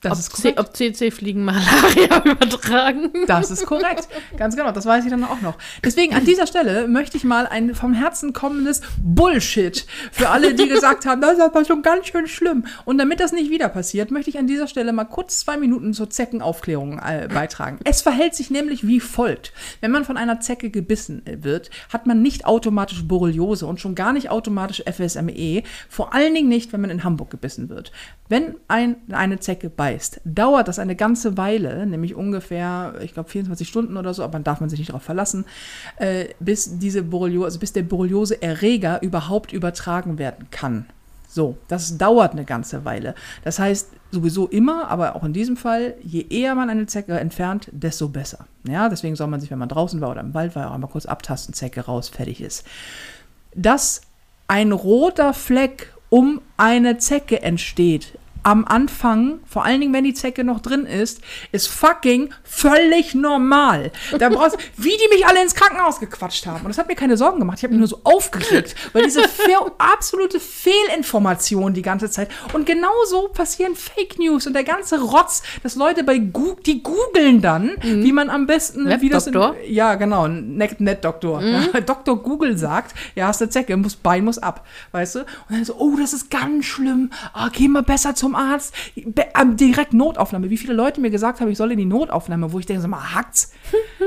[0.00, 0.60] das ob, ist C, korrekt.
[0.60, 3.10] ob CC-Fliegen Malaria übertragen.
[3.26, 4.08] Das ist korrekt.
[4.36, 5.56] Ganz genau, das weiß ich dann auch noch.
[5.84, 10.68] Deswegen an dieser Stelle möchte ich mal ein vom Herzen kommendes Bullshit für alle, die
[10.68, 12.64] gesagt haben, das ist aber schon ganz schön schlimm.
[12.84, 15.92] Und damit das nicht wieder passiert, möchte ich an dieser Stelle mal kurz zwei Minuten
[15.92, 17.78] zur Zeckenaufklärung äh, beitragen.
[17.84, 19.52] Es verhält sich nämlich wie folgt.
[19.80, 24.12] Wenn man von einer Zecke gebissen wird, hat man nicht automatisch Borreliose und schon gar
[24.12, 25.62] nicht automatisch FSME.
[25.88, 27.92] Vor allen Dingen nicht, wenn man in Hamburg gebissen wird.
[28.28, 33.66] Wenn ein, eine Zecke beißt, dauert das eine ganze Weile, nämlich ungefähr, ich glaube, 24
[33.66, 35.44] Stunden oder so, aber dann darf man sich nicht darauf verlassen,
[35.96, 40.87] äh, bis diese Borreliose, also bis der Borreliose-Erreger überhaupt übertragen werden kann.
[41.29, 43.14] So, das dauert eine ganze Weile.
[43.44, 47.68] Das heißt sowieso immer, aber auch in diesem Fall, je eher man eine Zecke entfernt,
[47.70, 48.46] desto besser.
[48.68, 50.90] Ja, deswegen soll man sich, wenn man draußen war oder im Wald war, auch einmal
[50.90, 52.66] kurz abtasten, Zecke raus, fertig ist.
[53.55, 54.00] Dass
[54.48, 60.44] ein roter Fleck um eine Zecke entsteht am Anfang, vor allen Dingen, wenn die Zecke
[60.44, 61.20] noch drin ist,
[61.53, 63.92] ist fucking völlig normal.
[64.18, 66.61] Da brauchst wie die mich alle ins Krankenhaus gequatscht haben.
[66.62, 67.59] Und das hat mir keine Sorgen gemacht.
[67.59, 72.31] Ich habe mich nur so aufgeregt, weil diese fe absolute Fehlinformation die ganze Zeit.
[72.53, 77.40] Und genauso passieren Fake News und der ganze Rotz, dass Leute bei Google, die googeln
[77.40, 79.33] dann, wie man am besten, wie das in,
[79.74, 81.42] ja, genau, ein Net- Net-Doktor.
[81.42, 82.22] Ja, Dr.
[82.22, 85.18] Google sagt, ja, hast eine Zecke, muss, Bein muss ab, weißt du?
[85.20, 89.26] Und dann so, oh, das ist ganz schlimm, ah, geh mal besser zum Arzt, Be
[89.40, 90.50] ähm, direkt Notaufnahme.
[90.50, 92.90] Wie viele Leute mir gesagt haben, ich soll in die Notaufnahme, wo ich denke, sag
[92.90, 93.52] mal, hackt's?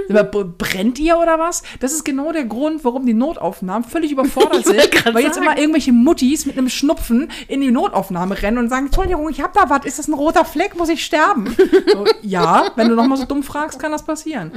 [0.58, 1.64] Brennt ihr oder was?
[1.80, 4.78] Das ist genau der Grund, warum die Notaufnahmen völlig überfordert sind,
[5.14, 5.48] weil jetzt sagen.
[5.48, 9.54] immer irgendwelche Muttis mit einem Schnupfen in die Notaufnahme rennen und sagen, Entschuldigung, ich hab
[9.54, 11.56] da was, ist das ein roter Fleck, muss ich sterben?
[11.92, 14.52] So, ja, wenn du nochmal so dumm fragst, kann das passieren.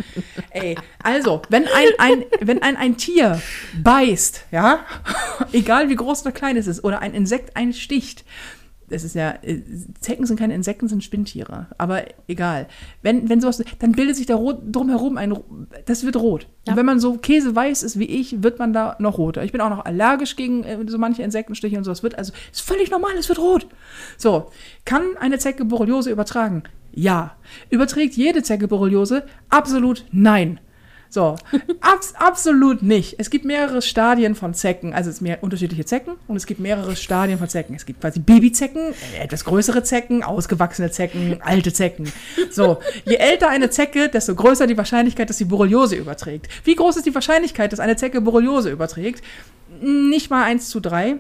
[0.51, 3.41] Ey, also, wenn ein, ein, wenn ein, ein Tier
[3.83, 4.81] beißt, ja,
[5.53, 8.25] egal wie groß oder klein es ist, oder ein Insekt einsticht,
[8.89, 9.63] das ist ja, äh,
[10.01, 12.67] Zecken sind keine Insekten, sind Spinntiere, aber egal.
[13.03, 15.37] Wenn, wenn sowas, dann bildet sich da rot, drumherum ein,
[15.87, 16.47] das wird rot.
[16.67, 16.73] Ja.
[16.73, 19.45] Und wenn man so käseweiß ist wie ich, wird man da noch roter.
[19.45, 22.03] Ich bin auch noch allergisch gegen äh, so manche Insektenstiche und sowas.
[22.03, 23.67] Wird also, ist völlig normal, es wird rot.
[24.17, 24.51] So,
[24.85, 26.63] kann eine Zecke Borreliose übertragen?
[26.93, 27.37] Ja.
[27.71, 29.25] Überträgt jede Zecke Borreliose?
[29.51, 30.61] Absolut nein.
[31.09, 31.37] So,
[31.81, 33.17] abs absolut nicht.
[33.19, 36.97] Es gibt mehrere Stadien von Zecken, also es mehr unterschiedliche Zecken und es gibt mehrere
[36.97, 37.75] Stadien von Zecken.
[37.75, 42.13] Es gibt quasi Babyzecken, äh, etwas größere Zecken, ausgewachsene Zecken, alte Zecken.
[42.51, 46.49] So, je älter eine Zecke, desto größer die Wahrscheinlichkeit, dass sie Borreliose überträgt.
[46.65, 49.23] Wie groß ist die Wahrscheinlichkeit, dass eine Zecke Borreliose überträgt?
[49.81, 51.17] Nicht mal 1 zu 3.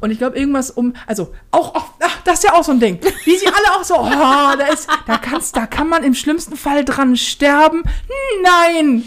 [0.00, 2.80] Und ich glaube, irgendwas um, also auch, auch ach, das ist ja auch so ein
[2.80, 3.00] Ding.
[3.24, 6.56] Wie sie alle auch so, oh, da ist, da kannst, da kann man im schlimmsten
[6.56, 7.82] Fall dran sterben.
[8.42, 9.04] Nein!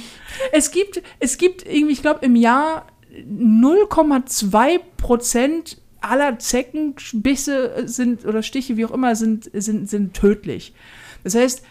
[0.52, 8.44] Es gibt, es gibt irgendwie, ich glaube, im Jahr 0,2 Prozent aller Zeckenbisse sind oder
[8.44, 10.74] Stiche, wie auch immer, sind, sind, sind tödlich.
[11.24, 11.64] Das heißt,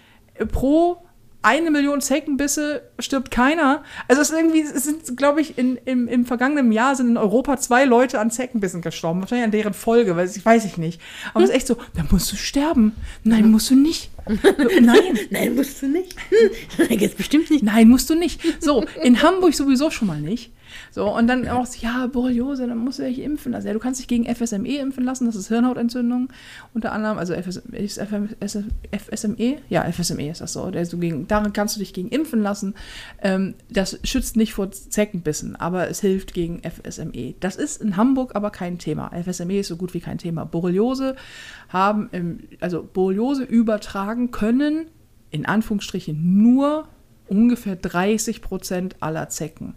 [0.53, 1.06] pro
[1.47, 3.85] eine Million Zeckenbisse stirbt keiner.
[4.09, 7.17] Also es ist irgendwie, es sind, glaube ich, in, im, im vergangenen Jahr sind in
[7.17, 9.21] Europa zwei Leute an Zeckenbissen gestorben.
[9.21, 11.01] Wahrscheinlich an deren Folge, weil ich weiß ich nicht.
[11.35, 12.97] Aber es ist echt so, da musst du sterben.
[13.23, 14.11] Nein, musst du nicht.
[14.27, 16.17] Nein, Nein, musst du nicht.
[16.91, 17.63] Jetzt bestimmt nicht.
[17.63, 18.41] nein, musst du nicht.
[18.61, 20.51] So, in Hamburg sowieso schon mal nicht.
[20.91, 23.67] So, und dann auch, so, ja, Borreliose, dann musst du dich impfen lassen.
[23.67, 26.29] Ja, du kannst dich gegen FSME impfen lassen, das ist Hirnhautentzündung
[26.75, 29.59] unter anderem, also FS, ist FSME?
[29.69, 30.65] Ja, FSME ist das so.
[30.65, 32.75] Also gegen, daran kannst du dich gegen impfen lassen.
[33.23, 37.35] Ähm, das schützt nicht vor Zeckenbissen, aber es hilft gegen FSME.
[37.41, 39.11] Das ist in Hamburg aber kein Thema.
[39.11, 40.45] FSME ist so gut wie kein Thema.
[40.45, 41.17] Borreliose
[41.69, 44.87] haben, im, also Borreliose übertragen können,
[45.31, 46.89] in Anführungsstrichen, nur
[47.29, 49.75] ungefähr 30 Prozent aller Zecken.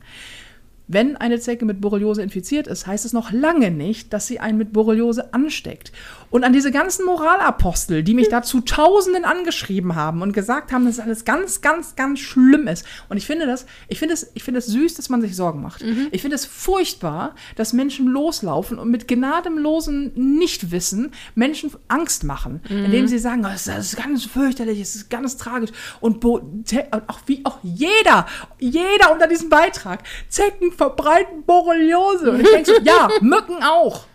[0.92, 4.58] Wenn eine Zecke mit Borreliose infiziert ist, heißt es noch lange nicht, dass sie einen
[4.58, 5.92] mit Borreliose ansteckt.
[6.30, 10.86] Und an diese ganzen Moralapostel, die mich da zu Tausenden angeschrieben haben und gesagt haben,
[10.86, 12.86] dass es alles ganz, ganz, ganz schlimm ist.
[13.10, 15.62] Und ich finde das, ich finde es, ich finde es süß, dass man sich Sorgen
[15.62, 15.82] macht.
[16.12, 23.08] Ich finde es furchtbar, dass Menschen loslaufen und mit gnadenlosen Nichtwissen Menschen Angst machen, indem
[23.08, 25.72] sie sagen, oh, das ist ganz fürchterlich, es ist ganz tragisch.
[26.00, 28.26] Und auch wie auch jeder,
[28.60, 32.32] jeder unter diesem Beitrag, Zecken verbreiten Borreliose.
[32.32, 34.06] Und ich denke so, ja, Mücken auch.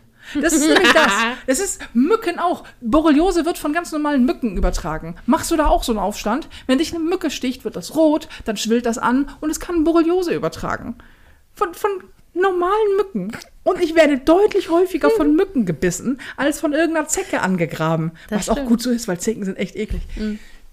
[0.41, 1.13] Das ist nämlich das.
[1.47, 2.65] Das ist Mücken auch.
[2.81, 5.17] Borreliose wird von ganz normalen Mücken übertragen.
[5.27, 6.49] Machst du da auch so einen Aufstand?
[6.67, 9.85] Wenn dich eine Mücke sticht, wird das rot, dann schwillt das an und es kann
[9.85, 10.97] Borreliose übertragen.
[11.55, 11.91] Von, von
[12.35, 13.33] normalen Mücken.
[13.63, 18.13] Und ich werde deutlich häufiger von Mücken gebissen, als von irgendeiner Zecke angegraben.
[18.29, 18.69] Das was auch stimmt.
[18.69, 20.03] gut so ist, weil Zecken sind echt eklig.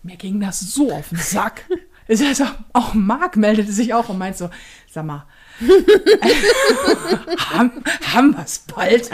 [0.03, 1.65] Mir ging das so auf den Sack.
[2.07, 4.49] Also, auch Marc meldete sich auch und meint so,
[4.91, 5.27] sag mal,
[7.51, 7.71] haben,
[8.13, 9.09] haben wir es bald?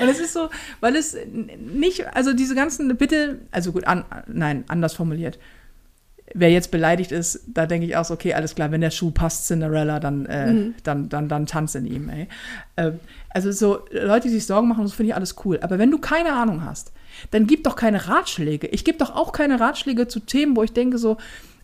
[0.00, 0.50] Und es ist so,
[0.80, 1.16] weil es
[1.58, 5.38] nicht, also diese ganzen, bitte, also gut, an, nein, anders formuliert.
[6.34, 9.10] Wer jetzt beleidigt ist, da denke ich auch so, okay, alles klar, wenn der Schuh
[9.10, 12.28] passt, Cinderella, dann, äh, dann, dann, dann tanz in ihm, ey.
[12.76, 12.98] Ähm,
[13.28, 15.58] also so, Leute, die sich Sorgen machen, das finde ich alles cool.
[15.60, 16.92] Aber wenn du keine Ahnung hast,
[17.30, 18.66] dann gib doch keine Ratschläge.
[18.68, 21.18] Ich gebe doch auch keine Ratschläge zu Themen, wo ich denke so,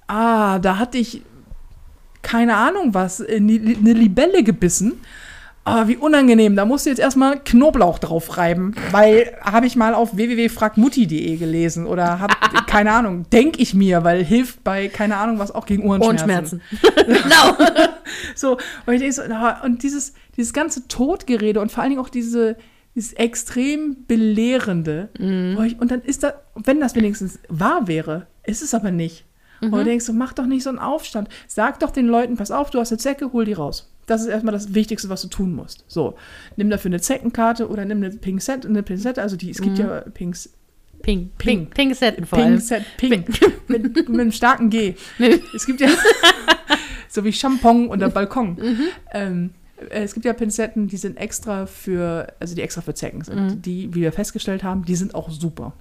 [0.06, 1.22] ah, da hatte ich
[2.22, 5.00] keine Ahnung was, in die- eine Libelle gebissen.
[5.62, 9.92] Aber wie unangenehm, da musst du jetzt erstmal Knoblauch drauf reiben, weil habe ich mal
[9.94, 12.30] auf www.fragmutti.de gelesen oder hab,
[12.66, 16.62] keine Ahnung, denke ich mir, weil hilft bei, keine Ahnung, was auch gegen Ohrenschmerzen.
[16.72, 17.22] Ohrenschmerzen.
[17.22, 17.56] genau.
[18.34, 18.52] So,
[18.86, 19.22] und ich denke so,
[19.64, 22.56] und dieses, dieses ganze Todgerede und vor allen Dingen auch diese,
[22.94, 25.10] dieses extrem Belehrende.
[25.66, 29.26] Ich, und dann ist da, wenn das wenigstens wahr wäre, ist es aber nicht.
[29.60, 31.28] Und du denkst so, mach doch nicht so einen Aufstand.
[31.46, 33.90] Sag doch den Leuten, pass auf, du hast eine Zecke, hol die raus.
[34.06, 35.84] Das ist erstmal das Wichtigste, was du tun musst.
[35.86, 36.16] So,
[36.56, 40.00] nimm dafür eine Zeckenkarte oder nimm eine Pinzette, eine Pinzette, also die, es gibt ja
[40.00, 40.50] Pinks,
[41.02, 41.30] Ping.
[41.38, 41.66] Ping.
[41.66, 41.70] Ping.
[41.70, 42.54] Ping Setten vor allem.
[42.54, 43.24] Pinzette, Ping,
[43.68, 44.94] mit, mit einem starken G.
[45.54, 45.88] Es gibt ja
[47.08, 48.58] so wie Champon oder Balkon.
[49.12, 53.22] Ähm, äh, es gibt ja Pinzetten, die sind extra für, also die extra für Zecken
[53.24, 53.64] sind.
[53.64, 55.72] Die, wie wir festgestellt haben, die sind auch super.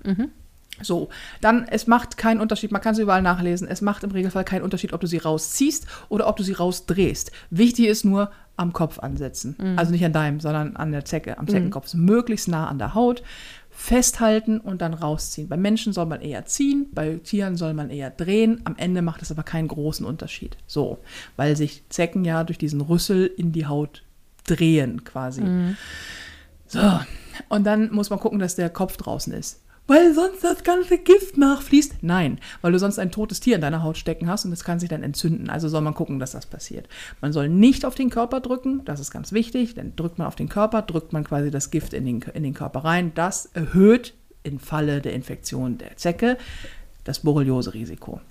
[0.81, 1.09] So,
[1.41, 4.63] dann, es macht keinen Unterschied, man kann sie überall nachlesen, es macht im Regelfall keinen
[4.63, 7.31] Unterschied, ob du sie rausziehst oder ob du sie rausdrehst.
[7.49, 9.55] Wichtig ist nur am Kopf ansetzen.
[9.77, 11.93] Also nicht an deinem, sondern an der Zecke, am Zeckenkopf.
[11.93, 13.23] Möglichst nah an der Haut,
[13.69, 15.47] festhalten und dann rausziehen.
[15.47, 18.59] Bei Menschen soll man eher ziehen, bei Tieren soll man eher drehen.
[18.65, 20.57] Am Ende macht es aber keinen großen Unterschied.
[20.67, 20.99] So,
[21.37, 24.03] weil sich Zecken ja durch diesen Rüssel in die Haut
[24.45, 25.41] drehen quasi.
[26.67, 26.99] So,
[27.47, 29.61] und dann muss man gucken, dass der Kopf draußen ist.
[29.89, 31.95] Weil sonst das ganze Gift nachfließt?
[32.01, 34.79] Nein, weil du sonst ein totes Tier in deiner Haut stecken hast und es kann
[34.79, 35.49] sich dann entzünden.
[35.49, 36.87] Also soll man gucken, dass das passiert.
[37.21, 39.73] Man soll nicht auf den Körper drücken, das ist ganz wichtig.
[39.73, 42.53] Dann drückt man auf den Körper, drückt man quasi das Gift in den, in den
[42.53, 43.11] Körper rein.
[43.15, 46.37] Das erhöht im Falle der Infektion der Zecke
[47.05, 48.21] das Borreliose-Risiko.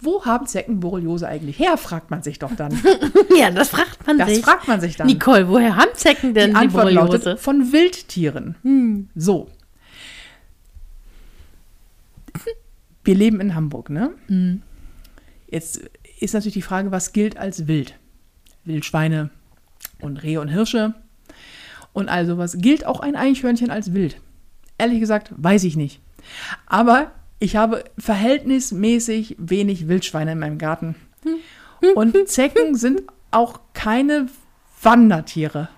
[0.00, 2.72] Wo haben Zecken Borreliose eigentlich her, fragt man sich doch dann.
[3.36, 4.44] Ja, das fragt man Das sich.
[4.44, 5.08] fragt man sich dann.
[5.08, 7.12] Nicole, woher haben Zecken denn Die die, Antwort Borreliose?
[7.24, 9.08] lautet von Wildtieren.
[9.16, 9.48] So.
[13.04, 14.10] Wir leben in Hamburg, ne?
[15.50, 15.88] Jetzt
[16.20, 17.94] ist natürlich die Frage, was gilt als wild?
[18.64, 19.30] Wildschweine
[20.00, 20.94] und Rehe und Hirsche.
[21.92, 24.20] Und also, was gilt auch ein Eichhörnchen als wild?
[24.76, 26.00] Ehrlich gesagt, weiß ich nicht.
[26.66, 30.96] Aber ich habe verhältnismäßig wenig Wildschweine in meinem Garten.
[31.94, 34.26] Und Zecken sind auch keine
[34.82, 35.68] Wandertiere.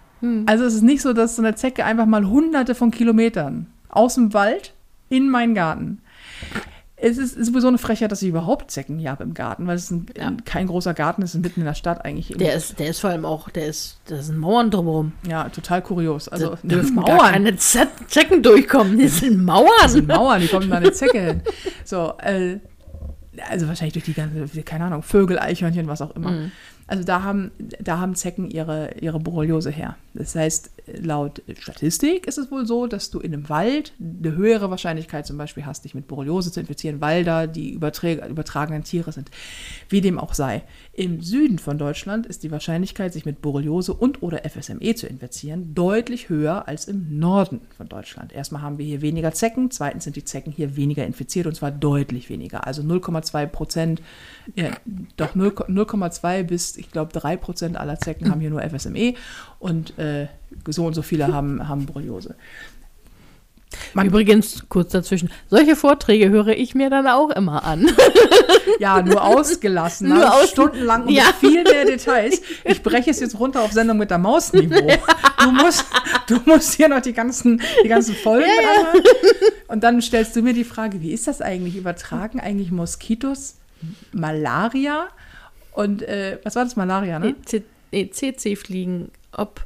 [0.47, 4.17] Also es ist nicht so, dass so eine Zecke einfach mal hunderte von Kilometern aus
[4.17, 4.75] dem Wald
[5.09, 6.03] in meinen Garten.
[7.03, 9.77] Es ist, ist sowieso eine Frechheit, dass ich überhaupt Zecken hier habe im Garten, weil
[9.77, 10.33] es ist ein, Ja.
[10.45, 12.29] kein großer Garten ist, mitten in der Stadt eigentlich.
[12.37, 15.13] Der ist, der ist vor allem auch, der ist, da sind Mauern drumherum.
[15.27, 16.29] ja, total kurios.
[16.29, 18.99] Also da dürfen gar keine Z Zecken durchkommen.
[18.99, 19.89] Das sind Mauern.
[19.89, 21.43] sind Mauern, die kommen da eine Zecke hin.
[21.85, 22.59] So, äh,
[23.49, 26.31] also wahrscheinlich durch die ganze, keine Ahnung, Vögel, Eichhörnchen, was auch immer.
[26.33, 26.53] Mhm.
[26.87, 29.97] Also da haben, da haben Zecken ihre, ihre Borreliose her.
[30.15, 30.71] Das heißt,
[31.03, 35.39] laut Statistik ist es wohl so, dass du in einem Wald eine höhere Wahrscheinlichkeit zum
[35.39, 39.31] Beispiel hast, dich mit Borreliose zu infizieren, weil da die übertragenen Tiere sind.
[39.89, 40.63] Wie dem auch sei.
[40.93, 45.75] Im Süden von Deutschland ist die Wahrscheinlichkeit, sich mit Borreliose und oder FSME zu infizieren,
[45.75, 48.33] deutlich höher als im Norden von Deutschland.
[48.33, 51.71] Erstmal haben wir hier weniger Zecken, zweitens sind die Zecken hier weniger infiziert und zwar
[51.71, 52.67] deutlich weniger.
[52.67, 54.03] Also 0,2 Prozent,
[54.57, 54.71] ja,
[55.17, 59.15] doch 0 0,2 bis, ich glaube, 3 Prozent aller Zecken haben hier nur FSME
[59.61, 60.27] und äh,
[60.69, 62.35] so und so viele haben, haben Borreliose.
[63.95, 67.89] Man- Übrigens, kurz dazwischen, solche Vorträge höre ich mir dann auch immer an.
[68.79, 70.33] Ja, nur ausgelassen, Nur ne?
[70.33, 71.25] aus- stundenlang und Ja.
[71.27, 72.41] mit viel mehr Details.
[72.65, 74.91] Ich breche es jetzt runter auf Sendung mit der Maus-Niveau.
[75.43, 75.85] Du musst,
[76.27, 79.03] du musst hier noch die ganzen, die ganzen Folgen anhören.
[79.69, 81.77] Und dann stellst du mir die Frage, wie ist das eigentlich?
[81.77, 83.57] Übertragen eigentlich Moskitos
[84.13, 85.09] Malaria?
[85.73, 87.35] Und äh, was war das, Malaria, ne?
[87.45, 89.65] C- nee, CC-Fliegen, ob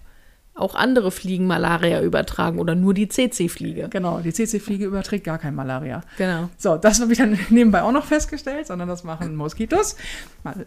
[0.56, 3.88] auch andere Fliegen Malaria übertragen oder nur die CC-Fliege.
[3.90, 6.02] Genau, die CC-Fliege überträgt gar kein Malaria.
[6.16, 6.48] Genau.
[6.56, 9.96] So, das habe ich dann nebenbei auch noch festgestellt, sondern das machen Moskitos.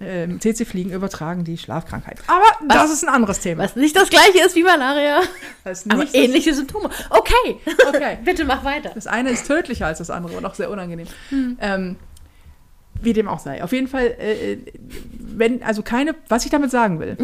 [0.02, 2.20] Ähm, CC-Fliegen übertragen die Schlafkrankheit.
[2.28, 3.64] Aber das ist ein anderes Thema.
[3.64, 5.22] Was nicht das gleiche ist wie Malaria,
[5.64, 6.89] Das ist aber nicht das- ähnliche Symptome.
[7.10, 7.56] Okay,
[7.88, 8.18] Okay.
[8.26, 8.91] bitte mach weiter.
[8.93, 11.08] Das eine ist tödlicher als das andere und auch sehr unangenehm.
[11.62, 11.95] Ähm,
[13.02, 13.64] wie dem auch sei.
[13.64, 14.58] Auf jeden Fall, äh,
[15.18, 17.16] wenn, also keine, was ich damit sagen will,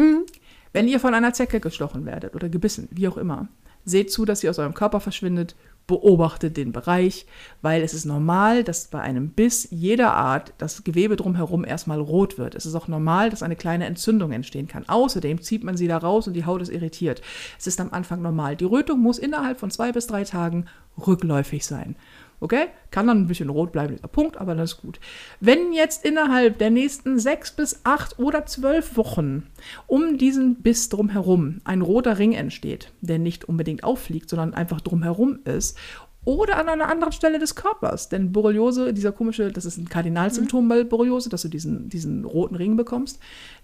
[0.74, 3.48] wenn ihr von einer Zecke gestochen werdet oder gebissen, wie auch immer,
[3.84, 5.54] seht zu, dass sie aus eurem Körper verschwindet,
[5.86, 7.26] beobachtet den Bereich,
[7.62, 12.38] weil es ist normal, dass bei einem Biss jeder Art das Gewebe drumherum erstmal rot
[12.38, 12.54] wird.
[12.54, 14.88] Es ist auch normal, dass eine kleine Entzündung entstehen kann.
[14.88, 17.20] Außerdem zieht man sie da raus und die Haut ist irritiert.
[17.58, 18.56] Es ist am Anfang normal.
[18.56, 20.64] Die Rötung muss innerhalb von zwei bis drei Tagen
[21.06, 21.96] rückläufig sein.
[22.44, 22.66] Okay?
[22.90, 25.00] Kann dann ein bisschen rot bleiben, dieser Punkt, aber das ist gut.
[25.40, 29.46] Wenn jetzt innerhalb der nächsten sechs bis acht oder zwölf Wochen
[29.86, 35.38] um diesen Biss drumherum ein roter Ring entsteht, der nicht unbedingt auffliegt, sondern einfach drumherum
[35.46, 35.78] ist,
[36.26, 38.10] oder an einer anderen Stelle des Körpers.
[38.10, 42.56] Denn Borreliose, dieser komische, das ist ein Kardinalsymptom bei Borreliose, dass du diesen, diesen roten
[42.56, 43.20] Ring bekommst,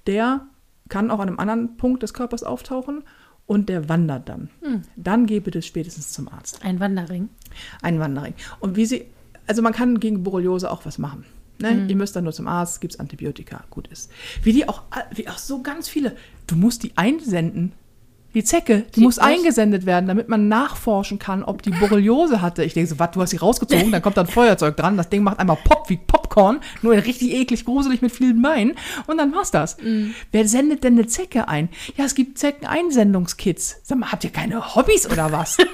[0.06, 0.46] der
[0.88, 3.04] kann auch an einem anderen Punkt des Körpers auftauchen
[3.50, 4.48] und der wandert dann.
[4.94, 6.64] Dann geh bitte spätestens zum Arzt.
[6.64, 7.30] Ein Wanderring.
[7.82, 8.34] Ein Wanderring.
[8.60, 9.06] Und wie sie,
[9.48, 11.24] also man kann gegen Borreliose auch was machen.
[11.58, 11.86] Ne?
[11.88, 14.08] Ihr müsst dann nur zum Arzt, gibt es Antibiotika, gut ist.
[14.44, 14.82] Wie die auch,
[15.12, 16.14] wie auch so ganz viele,
[16.46, 17.72] du musst die einsenden.
[18.34, 22.62] Die Zecke, die, Die muss eingesendet werden, damit man nachforschen kann, ob die Borreliose hatte.
[22.62, 25.08] Ich denke so, was, du hast sie rausgezogen, dann kommt da ein Feuerzeug dran, das
[25.08, 28.74] Ding macht einmal Pop wie Popcorn, nur richtig eklig, gruselig mit vielen Beinen
[29.08, 29.76] und dann war's das.
[30.30, 31.68] Wer sendet denn eine Zecke ein?
[31.96, 33.80] Ja, es gibt Zeckeneinsendungskits.
[33.82, 35.56] Sag mal, habt ihr keine Hobbys oder was?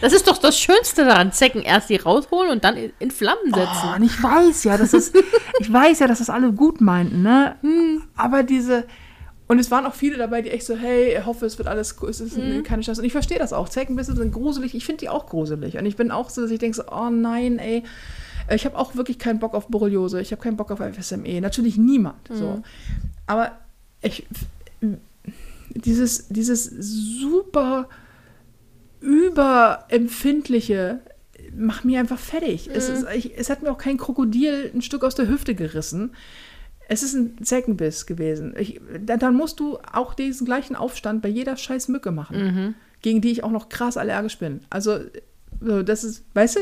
[0.00, 1.32] Das ist doch das Schönste daran.
[1.32, 3.88] Zecken erst die rausholen und dann in- Flammen setzen.
[3.92, 5.12] Oh, und ich weiß ja, dass es,
[5.60, 7.56] ich weiß ja, dass das alle gut meinten, ne?
[8.16, 8.84] Aber diese,
[9.52, 11.94] und es waren auch viele dabei, die echt so, hey, ich hoffe, es wird alles,
[12.08, 13.02] es ist keine Chance.
[13.02, 13.68] Und ich verstehe das auch.
[13.68, 14.74] Zeckenbisse sind gruselig.
[14.74, 15.76] Ich finde die auch gruselig.
[15.76, 17.82] Und ich bin auch so, dass ich denke so, oh nein, ey.
[18.50, 20.22] Ich habe auch wirklich keinen Bock auf Borreliose.
[20.22, 21.42] Ich habe keinen Bock auf FSME.
[21.42, 22.28] Natürlich niemand.
[22.32, 22.62] So.
[23.26, 23.52] Aber
[24.00, 24.26] ich,
[25.68, 26.64] dieses, dieses
[27.20, 27.90] super
[29.02, 31.00] überempfindliche
[31.54, 32.70] macht mich einfach fertig.
[32.72, 36.12] Es, ist, ich, es hat mir auch kein Krokodil ein Stück aus der Hüfte gerissen.
[36.92, 38.54] Es ist ein Zeckenbiss gewesen.
[38.58, 43.22] Ich, dann, dann musst du auch diesen gleichen Aufstand bei jeder scheiß Mücke machen, gegen
[43.22, 44.60] die ich auch noch krass allergisch bin.
[44.68, 44.98] Also,
[45.60, 46.60] so, das ist, weißt du,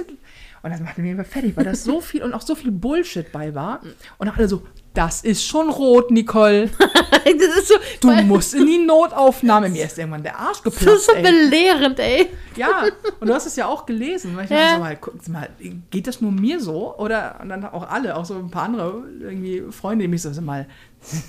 [0.63, 3.33] und das macht mich einfach fertig, weil das so viel und auch so viel Bullshit
[3.33, 3.81] bei war.
[4.19, 4.63] Und auch alle so,
[4.95, 6.69] das ist schon rot, Nicole.
[7.65, 9.69] so, Du musst in die Notaufnahme.
[9.69, 11.23] Mir ist irgendwann der Arsch das ist geplatzt, so ey.
[11.23, 12.31] belehrend, ey.
[12.57, 12.87] Ja,
[13.21, 14.37] und du hast es ja auch gelesen.
[14.43, 14.75] Ich Ja.
[14.75, 15.49] so mal, guck mal,
[15.91, 16.97] geht das nur mir so?
[16.97, 20.33] Oder und dann auch alle, auch so ein paar andere irgendwie Freunde, die mich so,
[20.33, 20.67] sag mal,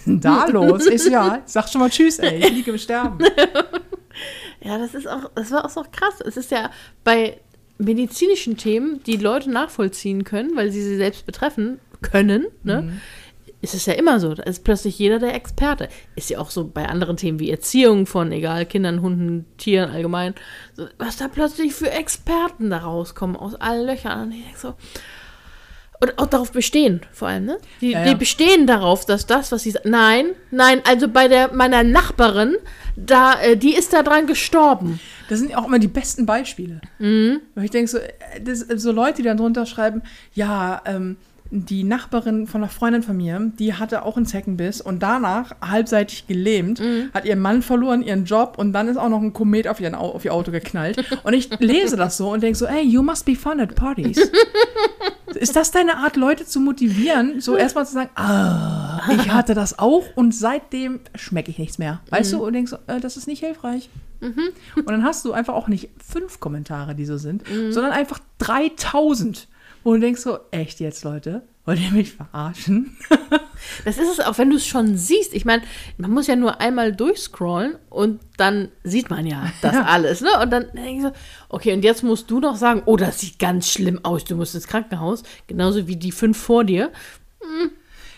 [0.05, 0.87] da los?
[0.87, 3.19] Ich so, ja, sag schon mal Tschüss, ey, ich liege im Sterben.
[4.63, 6.21] Ja, das ist auch, das war auch so krass.
[6.23, 6.69] Es ist ja
[7.03, 7.39] bei
[7.77, 12.99] medizinischen Themen, die Leute nachvollziehen können, weil sie sie selbst betreffen können, ne?
[13.61, 14.33] Ist es ja immer so.
[14.33, 15.87] Da ist plötzlich jeder der Experte.
[16.15, 20.33] Ist ja auch so bei anderen Themen wie Erziehung von, egal, Kindern, Hunden, Tieren allgemein.
[20.73, 24.23] So, was da plötzlich für Experten da rauskommen aus allen Löchern.
[24.23, 24.73] Und ich denke so.
[26.03, 27.59] Und auch darauf bestehen, vor allem, ne?
[27.79, 28.09] Die, Ja, ja.
[28.09, 29.87] die bestehen darauf, dass das, was sie sagen.
[29.91, 32.55] Nein, nein, also bei der meiner Nachbarin,
[32.95, 34.99] da, äh, die ist da dran gestorben.
[35.29, 36.81] Das sind ja auch immer die besten Beispiele.
[37.53, 38.09] Weil ich denke so, äh,
[38.43, 40.01] das, so Leute, die dann drunter schreiben,
[40.33, 41.17] ja, ähm,
[41.53, 46.25] die Nachbarin von einer Freundin von mir, die hatte auch einen Zeckenbiss und danach halbseitig
[46.27, 47.09] gelähmt, Mhm.
[47.13, 49.93] hat ihren Mann verloren, ihren Job und dann ist auch noch ein Komet auf, ihren,
[49.95, 51.03] Au- auf ihr Auto geknallt.
[51.23, 54.17] Und ich lese das so und denke so, hey, you must be fun at parties.
[55.35, 59.79] Ist das deine Art, Leute zu motivieren, so erstmal zu sagen, ah, ich hatte das
[59.79, 62.01] auch und seitdem schmecke ich nichts mehr.
[62.09, 62.45] Weißt du?
[62.45, 63.89] Und denkst so, äh, das ist nicht hilfreich.
[64.75, 69.47] Und dann hast du einfach auch nicht fünf Kommentare, die so sind, sondern einfach 3000.
[69.83, 71.41] Wo du denkst so, echt jetzt, Leute?
[71.65, 72.97] Wollt ihr mich verarschen?
[73.85, 75.35] Das ist es auch, wenn du es schon siehst.
[75.35, 75.61] Ich meine,
[75.97, 79.83] man muss ja nur einmal durchscrollen und dann sieht man ja das Ja.
[79.83, 80.21] alles.
[80.21, 80.29] Ne?
[80.41, 81.11] Und dann denke ich so,
[81.47, 84.55] okay, und jetzt musst du noch sagen, oh, das sieht ganz schlimm aus, du musst
[84.55, 85.21] ins Krankenhaus.
[85.45, 86.91] Genauso wie die fünf vor dir.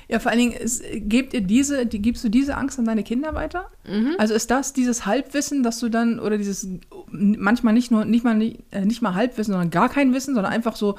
[0.07, 3.03] Ja, vor allen Dingen, ist, gebt ihr diese, die, gibst du diese Angst an deine
[3.03, 3.69] Kinder weiter?
[4.17, 6.67] Also ist das dieses Halbwissen, dass du dann, oder dieses
[7.09, 10.53] manchmal nicht nur, nicht mal, nicht, äh, nicht mal Halbwissen, sondern gar kein Wissen, sondern
[10.53, 10.95] einfach so,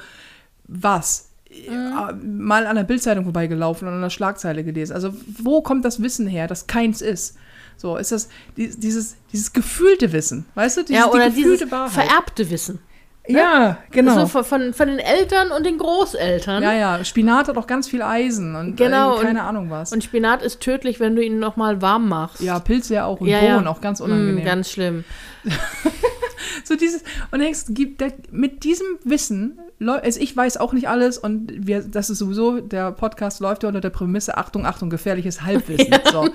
[0.67, 1.29] was?
[1.49, 4.93] Äh, Mal an der Bildzeitung vorbeigelaufen und an der Schlagzeile gelesen.
[4.93, 7.37] Also, wo kommt das Wissen her, das keins ist?
[7.77, 10.81] So, ist das die- dieses, dieses gefühlte Wissen, weißt du?
[10.83, 11.91] Dieses, ja, oder die gefühlte dieses Wahrheit.
[11.91, 12.79] vererbte Wissen.
[13.27, 14.17] Ja, genau.
[14.17, 16.61] Also von, von, den Eltern und den Großeltern.
[16.61, 19.91] ja, ja, Spinat hat auch ganz viel Eisen und Genau, äh, keine und- Ahnung was.
[19.91, 22.39] Und Spinat ist tödlich, wenn du ihn noch mal warm machst.
[22.41, 23.55] ja, Pilze ja auch und ja, ja.
[23.55, 24.43] Bohnen auch ganz unangenehm.
[24.43, 25.05] Mm, ganz schlimm.
[26.63, 31.17] so dieses und denkst, gibt der, mit diesem Wissen, also ich weiß auch nicht alles
[31.17, 35.41] und wir, das ist sowieso der Podcast läuft ja unter der Prämisse Achtung, Achtung, gefährliches
[35.41, 35.93] Halbwissen.
[36.11, 36.29] So.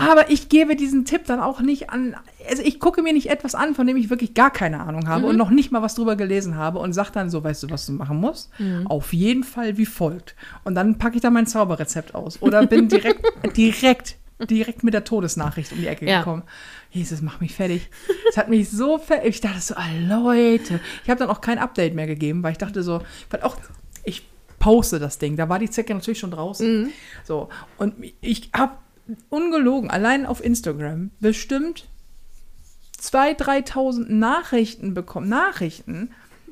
[0.00, 2.14] Aber ich gebe diesen Tipp dann auch nicht an.
[2.48, 5.26] Also ich gucke mir nicht etwas an, von dem ich wirklich gar keine Ahnung habe
[5.26, 7.86] und noch nicht mal was drüber gelesen habe und sage dann so, weißt du, was
[7.86, 8.50] du machen musst?
[8.84, 10.36] Auf jeden Fall wie folgt.
[10.64, 14.16] Und dann packe ich da mein Zauberrezept aus oder bin direkt, direkt,
[14.48, 16.20] direkt mit der Todesnachricht um die Ecke Ja.
[16.20, 16.44] gekommen.
[16.90, 17.90] Jesus, mach mich fertig.
[18.26, 19.36] Das hat mich so fertig.
[19.36, 20.80] Ich dachte so, ah, Leute.
[21.04, 23.56] Ich habe dann auch kein Update mehr gegeben, weil ich dachte so, weil auch
[24.04, 24.26] ich
[24.58, 25.36] poste das Ding.
[25.36, 26.90] Da war die Zecke natürlich schon draußen.
[27.24, 27.48] So.
[27.76, 28.78] Und ich habe
[29.28, 31.86] ungelogen, allein auf Instagram, bestimmt
[33.00, 35.28] 2.000, 3.000 Nachrichten bekommen.
[35.28, 36.10] Nachrichten.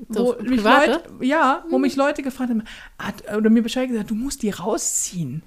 [0.08, 0.62] Wo mich?
[0.62, 2.64] Leute, ja, wo mich Leute gefragt haben,
[3.36, 5.42] oder mir Bescheid gesagt, du musst die rausziehen.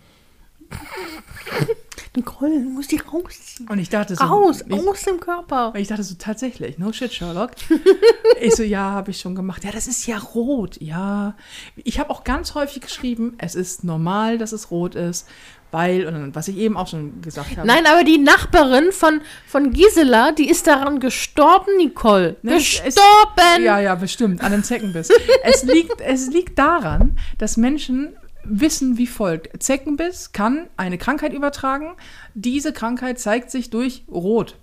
[2.16, 3.68] Nicole, du musst die rausziehen.
[3.70, 5.74] Und ich dachte so, Raus, ich, aus dem Körper.
[5.76, 7.52] ich dachte so, tatsächlich, no shit, Sherlock.
[8.42, 9.64] ich so, ja, habe ich schon gemacht.
[9.64, 10.82] Ja, das ist ja rot.
[10.82, 11.36] Ja.
[11.76, 15.28] Ich habe auch ganz häufig geschrieben, es ist normal, dass es rot ist,
[15.72, 17.68] weil, und was ich eben auch schon gesagt habe.
[17.68, 22.38] Nein, aber die Nachbarin von, von Gisela, die ist daran gestorben, Nicole.
[22.42, 23.64] Ne, es- gestorben!
[23.64, 25.10] Ja, ja, bestimmt, an einem Zeckenbiss.
[25.44, 28.16] es, liegt, es liegt daran, dass Menschen
[28.50, 29.62] wissen wie folgt.
[29.62, 31.94] Zeckenbiss kann eine Krankheit übertragen.
[32.34, 34.56] Diese Krankheit zeigt sich durch Rot.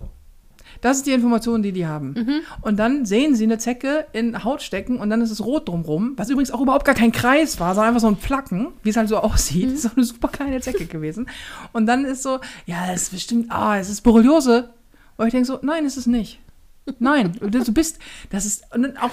[0.81, 2.13] Das ist die Information, die die haben.
[2.61, 6.13] Und dann sehen sie eine Zecke in Haut stecken und dann ist es rot drumrum,
[6.17, 8.97] was übrigens auch überhaupt gar kein Kreis war, sondern einfach so ein Placken, wie es
[8.97, 9.71] halt so aussieht.
[9.71, 11.29] Das ist auch eine super kleine Zecke gewesen.
[11.73, 14.69] Und dann ist so, ja, das ist bestimmt, ah, es ist Borreliose.
[15.17, 16.39] Und ich denke so, nein, ist es nicht.
[16.99, 19.11] Nein, du bist, das ist, und dann auch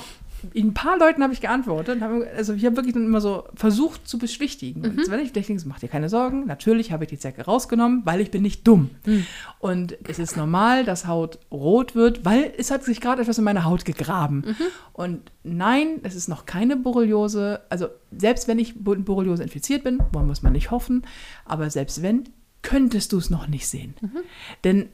[0.54, 2.00] ein paar Leuten habe ich geantwortet.
[2.00, 4.82] Habe, also ich habe wirklich dann immer so versucht zu beschwichtigen.
[4.84, 8.02] Und wenn ich denke, so, mach dir keine Sorgen, natürlich habe ich die Zecke rausgenommen,
[8.04, 8.90] weil ich bin nicht dumm.
[9.58, 13.44] Und es ist normal, dass Haut rot wird, weil es hat sich gerade etwas in
[13.44, 14.56] meine Haut gegraben.
[14.92, 17.60] Und nein, es ist noch keine Borreliose.
[17.68, 21.02] Also selbst wenn ich mit Borreliose infiziert bin, wollen muss man nicht hoffen,
[21.44, 22.24] aber selbst wenn,
[22.62, 23.94] könntest du es noch nicht sehen.
[24.64, 24.88] Denn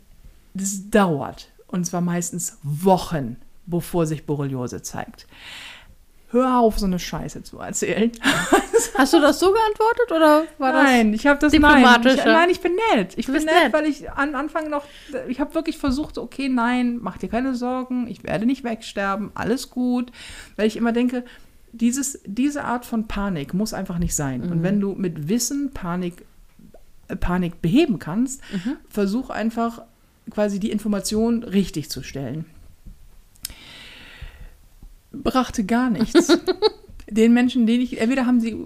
[0.55, 3.37] das dauert, und zwar meistens Wochen,
[3.71, 5.27] bevor sich Borreliose zeigt.
[6.33, 8.13] Hör auf, so eine Scheiße zu erzählen.
[8.97, 10.85] Hast du das so geantwortet oder war das?
[10.85, 11.61] nein, ich habe das nein.
[11.61, 12.33] Ich, diplomatischer?
[12.33, 13.15] nein, ich bin nett.
[13.17, 13.73] Ich bin nett, nett.
[13.73, 14.85] weil ich am Anfang noch,
[15.29, 19.71] ich habe wirklich versucht, okay, nein, mach dir keine Sorgen, ich werde nicht wegsterben, alles
[19.71, 20.13] gut.
[20.55, 21.25] Weil ich immer denke,
[21.73, 24.43] dieses, diese Art von Panik muss einfach nicht sein.
[24.43, 26.25] Und wenn du mit Wissen Panik,
[27.19, 28.41] Panik beheben kannst,
[28.89, 29.83] versuch einfach
[30.31, 32.45] quasi die Information richtig zu stellen.
[35.13, 36.29] Brachte gar nichts.
[37.11, 38.57] Den Menschen, denen ich, entweder haben sie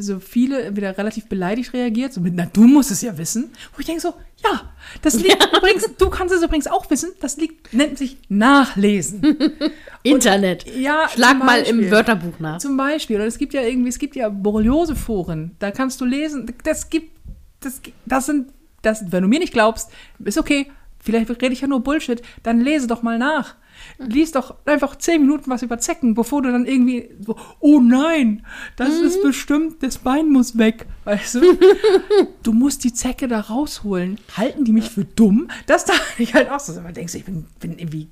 [0.00, 3.52] so viele, entweder relativ beleidigt reagiert, so mit, na, du musst es ja wissen.
[3.72, 4.12] Wo ich denke so,
[4.44, 4.70] ja,
[5.00, 9.22] das liegt übrigens, du kannst es übrigens auch wissen, das liegt, nennt sich Nachlesen.
[10.02, 10.66] Internet.
[10.76, 11.90] Ja, Schlag mal im.
[11.90, 12.58] Wörterbuch nach.
[12.58, 16.52] Zum Beispiel, oder es gibt ja irgendwie, es gibt ja Borreliose-Foren, da kannst du lesen,
[16.64, 17.16] das gibt,
[17.60, 18.50] das, das sind,
[18.82, 19.90] das, wenn du mir nicht glaubst,
[20.22, 23.56] ist okay, vielleicht rede ich ja nur Bullshit, dann lese doch mal nach.
[23.98, 28.44] Lies doch einfach zehn Minuten was über Zecken, bevor du dann irgendwie so, oh nein,
[28.76, 31.40] das ist bestimmt, das Bein muss weg, weißt du?
[32.42, 34.18] du musst die Zecke da rausholen.
[34.36, 35.48] Halten die mich für dumm?
[35.66, 36.80] Das dachte ich halt auch so.
[36.80, 38.08] Man denkst, ich bin, bin irgendwie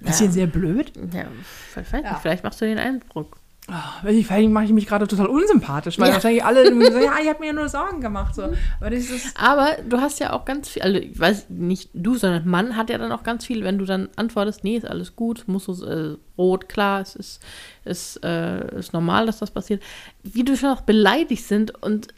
[0.00, 0.32] ein bisschen Ja.
[0.32, 0.92] sehr blöd.
[1.12, 1.26] Ja,
[1.72, 2.14] vielleicht, Ja.
[2.16, 3.39] vielleicht machst du den Eindruck.
[3.72, 6.14] Oh, vielleicht mache ich mich gerade total unsympathisch, weil Ja.
[6.14, 8.34] wahrscheinlich alle so, ja, ich habe mir ja nur Sorgen gemacht.
[8.34, 8.42] So.
[8.80, 8.90] Aber.
[9.36, 12.90] Aber du hast ja auch ganz viel, also ich weiß nicht du, sondern Mann hat
[12.90, 15.84] ja dann auch ganz viel, wenn du dann antwortest, nee, ist alles gut, muss so
[15.86, 17.40] äh, rot, klar, es ist,
[17.84, 19.82] ist, äh, ist normal, dass das passiert.
[20.24, 22.08] Wie du schon auch beleidigt sind und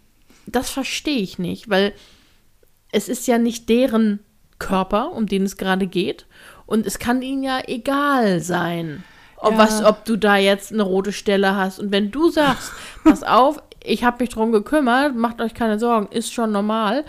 [0.47, 1.93] das verstehe ich nicht, weil
[2.93, 4.21] es ist ja nicht deren
[4.59, 6.25] Körper, um den es gerade geht
[6.65, 9.05] und es kann ihnen ja egal sein.
[9.43, 9.59] Ob, Ja.
[9.59, 11.79] was, ob du da jetzt eine rote Stelle hast.
[11.81, 12.71] Und wenn du sagst,
[13.05, 17.05] pass auf, ich habe mich drum gekümmert, macht euch keine Sorgen, ist schon normal,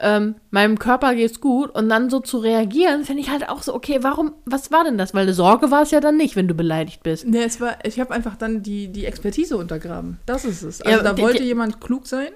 [0.00, 3.74] ähm, meinem Körper geht's gut und dann so zu reagieren, finde ich halt auch so,
[3.74, 5.12] okay, warum, was war denn das?
[5.14, 7.26] Weil eine Sorge war es ja dann nicht, wenn du beleidigt bist.
[7.26, 10.18] Nee, es war, ich habe einfach dann die, die Expertise untergraben.
[10.26, 10.82] Das ist es.
[10.82, 12.28] Also Ja, da wollte jemand klug sein.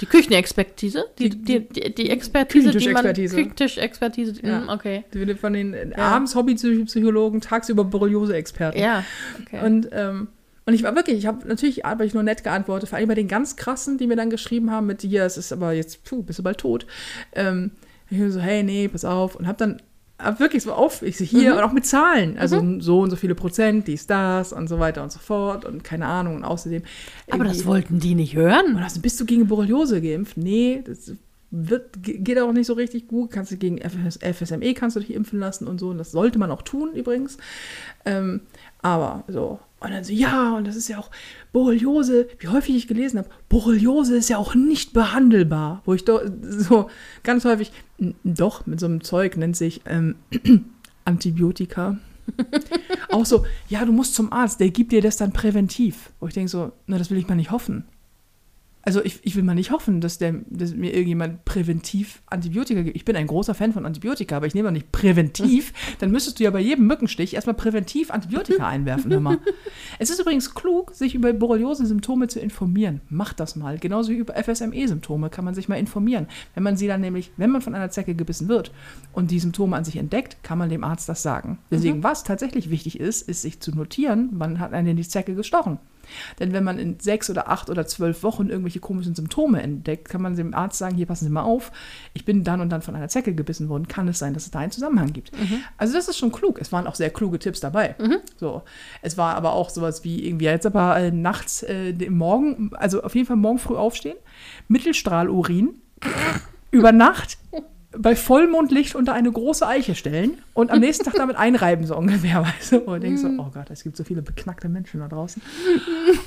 [0.00, 4.34] Die Küchenexpertise, die, Die- die, die, Expertise, die man, Küchentischexpertise.
[4.42, 4.60] Ja.
[4.60, 5.04] mm, okay.
[5.12, 8.78] Die- Von den äh, abends Hobbypsychologen, tagsüber Borreliose-Experten.
[8.78, 9.04] Ja,
[9.40, 9.64] okay.
[9.64, 10.28] Und, ähm,
[10.66, 13.14] und ich war wirklich, ich habe natürlich habe ich nur nett geantwortet, vor allem bei
[13.14, 16.22] den ganz krassen, die mir dann geschrieben haben mit dir, es ist aber jetzt, puh,
[16.22, 16.86] bist du bald tot.
[17.34, 17.72] Ähm,
[18.10, 19.36] ich so, hey, nee, pass auf.
[19.36, 19.82] Und habe dann
[20.38, 23.34] wirklich so auf, ich so hier und auch mit Zahlen, also so und so viele
[23.34, 26.36] Prozent, dies, das und so weiter und so fort und keine Ahnung.
[26.36, 26.82] Und außerdem.
[27.30, 28.76] Aber das wollten die nicht hören.
[28.76, 30.36] und du, bist du gegen Borreliose geimpft?
[30.36, 31.12] Nee, das
[31.50, 33.30] wird, ge- geht auch nicht so richtig gut.
[33.30, 35.88] Kannst du gegen FS, FSME kannst du dich impfen lassen und so.
[35.90, 37.38] Und das sollte man auch tun übrigens.
[38.04, 38.42] Ähm,
[38.82, 39.58] aber so.
[39.80, 41.10] Und dann so, ja, und das ist ja auch
[41.52, 45.80] Borreliose, wie häufig ich gelesen habe, Borreliose ist ja auch nicht behandelbar.
[45.86, 46.90] Wo ich doch so
[47.22, 50.16] ganz häufig, "N- doch, mit so einem Zeug nennt sich ähm,
[51.06, 51.96] Antibiotika.
[53.10, 56.10] auch so, ja, du musst zum Arzt, der gibt dir das dann präventiv.
[56.20, 57.84] Wo ich denke so, na, das will ich mal nicht hoffen.
[58.82, 62.96] Also ich, ich will mal nicht hoffen, dass, der, dass mir irgendjemand präventiv Antibiotika gibt.
[62.96, 65.72] Ich bin ein großer Fan von Antibiotika, aber ich nehme doch nicht präventiv.
[65.98, 69.12] Dann müsstest du ja bei jedem Mückenstich erstmal präventiv Antibiotika einwerfen.
[69.12, 69.38] Hör mal.
[69.98, 73.02] Es ist übrigens klug, sich über Borreliose-Symptome zu informieren.
[73.10, 73.78] Macht das mal.
[73.78, 76.26] Genauso wie über FSME-Symptome kann man sich mal informieren.
[76.54, 78.72] Wenn man sie dann nämlich, wenn man von einer Zecke gebissen wird
[79.12, 81.58] und die Symptome an sich entdeckt, kann man dem Arzt das sagen.
[81.70, 85.78] Deswegen, was tatsächlich wichtig ist, ist sich zu notieren, man hat einen die Zecke gestochen.
[86.38, 90.22] Denn wenn man in sechs oder acht oder zwölf Wochen irgendwelche komischen Symptome entdeckt, kann
[90.22, 91.72] man dem Arzt sagen, hier passen Sie mal auf,
[92.14, 94.50] ich bin dann und dann von einer Zecke gebissen worden, kann es sein, dass es
[94.50, 95.32] da einen Zusammenhang gibt.
[95.76, 96.60] Also das ist schon klug.
[96.60, 97.94] Es waren auch sehr kluge Tipps dabei.
[98.36, 98.62] So.
[99.02, 103.14] Es war aber auch sowas wie irgendwie jetzt aber äh, nachts äh, Morgen, also auf
[103.14, 104.16] jeden Fall morgen früh aufstehen,
[104.68, 105.74] Mittelstrahlurin,
[106.70, 107.38] über Nacht
[107.92, 112.42] bei Vollmondlicht unter eine große Eiche stellen und am nächsten Tag damit einreiben, so ungefähr.
[112.58, 112.78] Weißt du?
[112.80, 115.42] Und denkst so, oh Gott, es gibt so viele beknackte Menschen da draußen.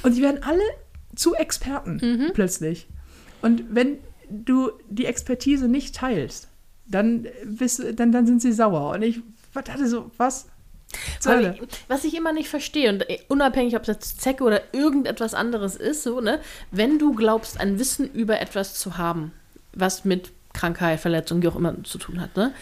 [0.03, 0.64] Und die werden alle
[1.16, 2.88] zu Experten plötzlich.
[3.41, 3.97] Und wenn
[4.30, 6.47] du die Expertise nicht teilst,
[6.86, 8.91] dann, bist, dann, dann sind sie sauer.
[8.91, 9.22] Und ich
[9.55, 10.47] hatte so, was?
[11.26, 15.34] ich, was ich immer nicht verstehe, und äh, unabhängig, ob es jetzt Zecke oder irgendetwas
[15.34, 16.39] anderes ist, so, ne,
[16.72, 19.32] wenn du glaubst, ein Wissen über etwas zu haben,
[19.74, 22.54] was mit Krankheit, Verletzung, wie auch immer zu tun hat, ne?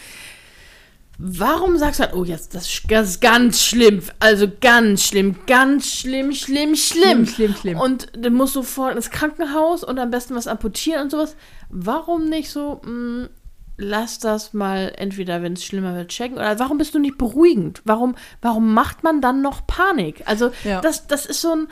[1.18, 5.36] Warum sagst du halt, oh, jetzt, das ist das ist ganz schlimm, also ganz schlimm,
[5.46, 6.74] ganz schlimm, schlimm, schlimm.
[6.74, 7.78] Schlimm, schlimm, schlimm.
[7.78, 11.36] Und dann musst du sofort ins Krankenhaus und am besten was amputieren und sowas.
[11.68, 13.28] Warum nicht so, mh,
[13.76, 16.38] lass das mal entweder, wenn es schlimmer wird, checken?
[16.38, 17.82] Oder warum bist du nicht beruhigend?
[17.84, 20.22] Warum, warum macht man dann noch Panik?
[20.24, 20.80] Also, Ja.
[20.80, 21.68] das, das ist so ein,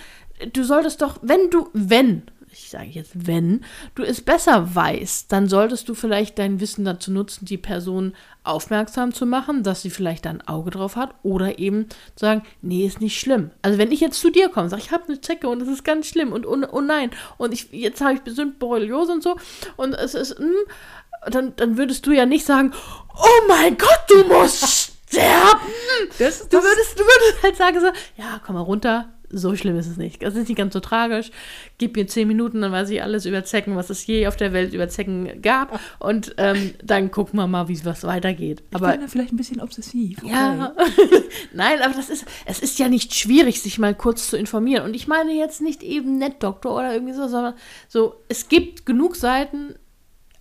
[0.53, 5.49] du solltest doch, wenn du, wenn, ich sage jetzt wenn, du es besser weißt, dann
[5.49, 10.25] solltest du vielleicht dein Wissen dazu nutzen, die Person aufmerksam zu machen, dass sie vielleicht
[10.25, 13.51] da ein Auge drauf hat oder eben zu sagen, nee, ist nicht schlimm.
[13.63, 15.85] Also wenn ich jetzt zu dir komme, sage ich habe eine Zecke und es ist
[15.85, 19.37] ganz schlimm und oh, oh nein und ich jetzt habe ich bestimmt Borreliose und so
[19.77, 20.55] und es ist hm,
[21.27, 22.73] dann, dann würdest du ja nicht sagen,
[23.17, 25.61] oh mein Gott, du musst sterben.
[26.19, 27.87] Das, Du würdest, du würdest halt sagen so,
[28.17, 30.23] ja, komm mal runter, so schlimm ist es nicht.
[30.23, 31.31] Das ist nicht ganz so tragisch.
[31.79, 34.53] Gib mir zehn Minuten, dann weiß ich alles über Zecken, was es je auf der
[34.53, 35.81] Welt über Zecken gab.
[35.99, 38.63] Und ähm, dann gucken wir mal, wie was weitergeht.
[38.73, 40.19] Aber ich bin da vielleicht ein bisschen obsessiv.
[40.23, 40.33] Okay.
[40.33, 40.75] ja,
[41.53, 44.85] nein, aber das ist, es ist ja nicht schwierig, sich mal kurz zu informieren.
[44.85, 47.55] Und ich meine jetzt nicht eben Netdoktor oder irgendwie so, sondern
[47.89, 49.75] so, es gibt genug Seiten,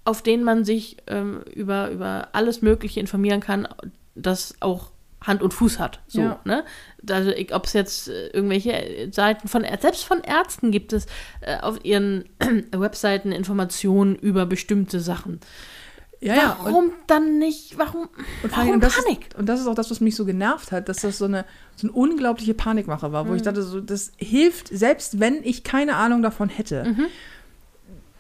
[0.06, 3.68] auf denen man sich ähm, über, über alles Mögliche informieren kann,
[4.16, 4.92] das auch
[5.22, 6.00] Hand und Fuß hat.
[6.08, 6.40] So, Ja.
[6.46, 6.64] ne?
[7.10, 11.08] Also, ob es jetzt äh, irgendwelche äh, Seiten von, Ä- selbst von Ärzten gibt es
[11.42, 12.26] äh, auf ihren
[12.72, 15.40] Webseiten Informationen über bestimmte Sachen.
[16.22, 16.52] Ja, ja.
[16.54, 17.78] Und, Warum dann nicht?
[17.78, 18.10] Warum,
[18.44, 19.28] und, warum und, das Panik?
[19.30, 21.46] Ist, und das ist auch das, was mich so genervt hat, dass das so eine,
[21.78, 23.38] so eine unglaubliche Panikmache war, wo Mhm.
[23.38, 27.06] ich dachte, so, das hilft, selbst wenn ich keine Ahnung davon hätte, Mhm.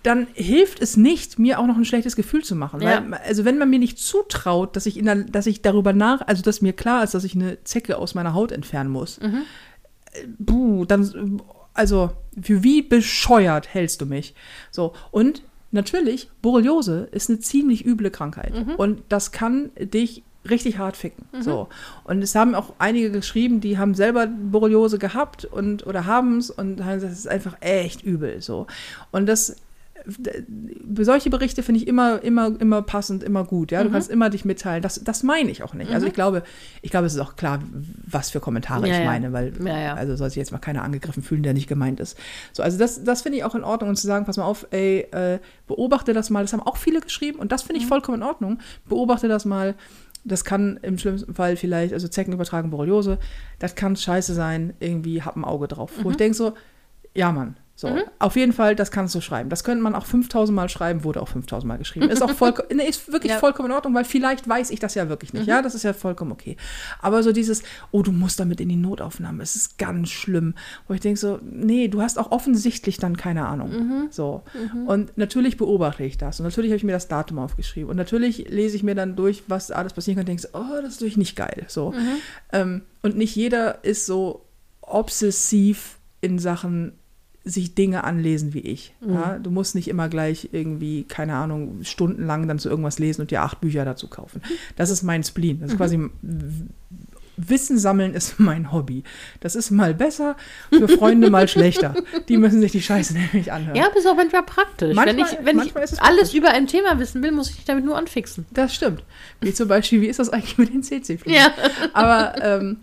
[0.03, 2.81] Dann hilft es nicht, mir auch noch ein schlechtes Gefühl zu machen.
[2.81, 3.03] Ja.
[3.09, 6.21] Weil, also wenn man mir nicht zutraut, dass ich, in der, dass ich darüber nach,
[6.27, 9.41] also dass mir klar ist, dass ich eine Zecke aus meiner Haut entfernen muss, Mhm.
[10.13, 11.41] äh, buh, dann,
[11.73, 14.33] also für wie bescheuert hältst du mich?
[14.71, 18.53] So, und natürlich, Borreliose ist eine ziemlich üble Krankheit.
[18.77, 21.25] Und das kann dich richtig hart ficken.
[21.41, 21.67] So.
[22.05, 26.49] Und es haben auch einige geschrieben, die haben selber Borreliose gehabt und oder haben es
[26.49, 28.41] und haben gesagt, es ist einfach echt übel.
[28.41, 28.65] So.
[29.11, 29.57] Und das
[31.01, 33.71] solche Berichte finde ich immer, immer, immer passend, immer gut.
[33.71, 34.81] Ja, du kannst immer dich mitteilen.
[34.81, 35.91] Das, das meine ich auch nicht.
[35.91, 36.43] Also ich glaube,
[36.81, 37.59] ich glaube, es ist auch klar,
[38.05, 39.05] was für Kommentare Ja, ich ja.
[39.05, 39.93] meine, weil Ja, ja.
[39.95, 42.17] also soll sich jetzt mal keiner angegriffen fühlen, der nicht gemeint ist.
[42.53, 44.67] So, also das, das finde ich auch in Ordnung und zu sagen, pass mal auf,
[44.71, 46.43] ey, äh, beobachte das mal.
[46.43, 47.89] Das haben auch viele geschrieben und das finde ich Mhm.
[47.89, 48.59] vollkommen in Ordnung.
[48.87, 49.75] Beobachte das mal.
[50.25, 53.19] Das kann im schlimmsten Fall vielleicht, also Zecken übertragen Borreliose,
[53.57, 55.91] das kann scheiße sein, irgendwie hab ein Auge drauf.
[56.03, 56.19] Wo ich Mhm.
[56.19, 56.53] denke so,
[57.15, 59.49] ja Mann, so, auf jeden Fall, das kannst du schreiben.
[59.49, 62.09] Das könnte man auch 5000 Mal schreiben, wurde auch 5000 Mal geschrieben.
[62.09, 63.37] Ist auch vollkommen, nee, ist wirklich Ja.
[63.37, 63.39] Mhm.
[63.39, 65.47] vollkommen in Ordnung, weil vielleicht weiß ich das ja wirklich nicht.
[65.47, 66.57] Ja, das ist ja vollkommen okay.
[67.01, 70.55] Aber so dieses, oh, du musst damit in die Notaufnahme, es ist ganz schlimm.
[70.89, 73.69] Wo ich denke so, nee, du hast auch offensichtlich dann keine Ahnung.
[73.71, 74.07] Mhm.
[74.11, 74.43] So.
[74.85, 76.41] Und natürlich beobachte ich das.
[76.41, 77.89] Und natürlich habe ich mir das Datum aufgeschrieben.
[77.89, 80.81] Und natürlich lese ich mir dann durch, was alles passieren kann und denke so, oh,
[80.81, 81.63] das ist natürlich nicht geil.
[81.69, 81.93] So.
[82.51, 84.45] Ähm, und nicht jeder ist so
[84.81, 86.93] obsessiv in Sachen
[87.45, 88.93] sich Dinge anlesen wie ich.
[89.07, 89.39] Ja?
[89.39, 93.41] Du musst nicht immer gleich irgendwie, keine Ahnung, stundenlang dann zu irgendwas lesen und dir
[93.43, 94.41] acht Bücher dazu kaufen.
[94.75, 95.59] Das ist mein Spleen.
[95.61, 96.09] Das ist quasi
[97.41, 99.03] Wissen sammeln ist mein Hobby.
[99.39, 100.35] Das ist mal besser,
[100.71, 101.95] für Freunde mal schlechter.
[102.27, 103.77] Die müssen sich die Scheiße nämlich anhören.
[103.77, 104.93] Ja, aber ist auch manchmal praktisch.
[104.93, 107.65] Manchmal- wenn ich, wenn manchmal ich alles über ein Thema wissen will, muss ich dich
[107.65, 108.45] damit nur anfixen.
[108.51, 109.03] Das stimmt.
[109.39, 111.31] Wie zum Beispiel, wie ist das eigentlich mit den CC-Fliegen?
[111.39, 111.53] Ja.
[111.93, 112.77] Aber ähm,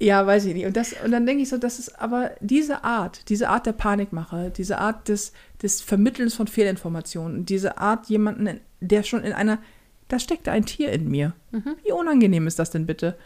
[0.00, 0.64] ja, weiß ich nicht.
[0.64, 3.72] Und, das, und dann denke ich so, das ist aber diese Art, diese Art der
[3.72, 5.32] Panikmache, diese Art des,
[5.62, 9.58] des Vermittelns von Fehlinformationen, diese Art jemanden, der schon in einer,
[10.08, 11.34] da steckt ein Tier in mir.
[11.84, 13.18] Wie unangenehm ist das denn bitte?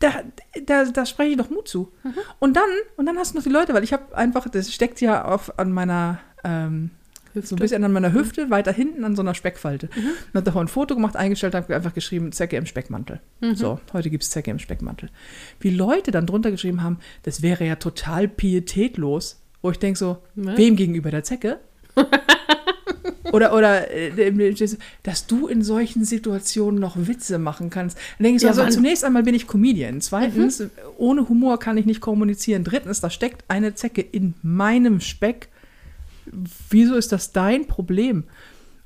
[0.00, 0.24] Da,
[0.66, 1.92] da, da spreche ich doch Mut zu.
[2.40, 5.00] Und dann, und dann hast du noch die Leute, weil ich habe einfach, das steckt
[5.00, 6.90] ja auf, an meiner, ähm,
[7.34, 9.88] so ein bisschen an meiner Hüfte, weiter hinten an so einer Speckfalte.
[9.96, 13.20] Und habe davon ein Foto gemacht, eingestellt, habe einfach geschrieben, Zecke im Speckmantel.
[13.54, 15.08] So, heute gibt es Zecke im Speckmantel.
[15.60, 19.40] Wie Leute dann drunter geschrieben haben, das wäre ja total pietätlos.
[19.62, 20.56] Wo ich denke so, Ne?
[20.56, 21.60] wem gegenüber der Zecke?
[23.32, 24.66] Oder, oder äh,
[25.02, 27.96] dass du in solchen Situationen noch Witze machen kannst.
[28.18, 30.00] Dann denke ich so, Ja, also zunächst einmal bin ich Comedian.
[30.02, 30.62] Zweitens,
[30.98, 32.62] ohne Humor kann ich nicht kommunizieren.
[32.62, 35.48] Drittens, da steckt eine Zecke in meinem Speck.
[36.70, 38.24] Wieso ist das dein Problem?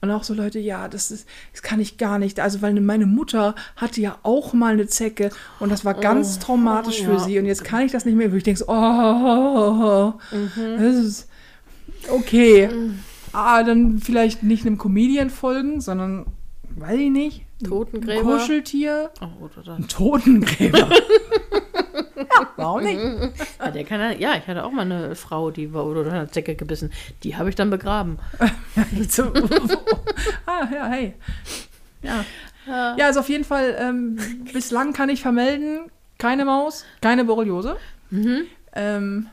[0.02, 2.38] Und auch so Leute, ja, das, ist, das kann ich gar nicht.
[2.38, 7.00] Also, weil meine Mutter hatte ja auch mal eine Zecke und das war ganz traumatisch
[7.02, 7.18] oh, für ja.
[7.18, 7.38] sie.
[7.38, 8.30] Und jetzt kann ich das nicht mehr.
[8.30, 10.14] Wo ich denke so, oh,
[10.56, 11.28] das ist
[12.10, 12.68] okay.
[13.32, 16.26] Ah, dann vielleicht nicht einem Comedian folgen, sondern,
[16.76, 18.38] weiß ich nicht, ein Totengräber.
[18.38, 20.90] Kuscheltier, Oh, oder ein Totengräber.
[22.16, 22.24] ja,
[22.56, 23.00] warum nicht?
[23.58, 26.54] ja, der kann ja, ich hatte auch mal eine Frau, die war oder eine Zecke
[26.54, 26.92] gebissen.
[27.22, 28.18] Die habe ich dann begraben.
[29.08, 29.24] So,
[30.46, 31.14] ah, ja, hey.
[32.02, 32.24] Ja.
[32.66, 34.18] Ja, also auf jeden Fall, ähm,
[34.52, 37.76] bislang kann ich vermelden, keine Maus, keine Borreliose,
[38.74, 39.28] ähm,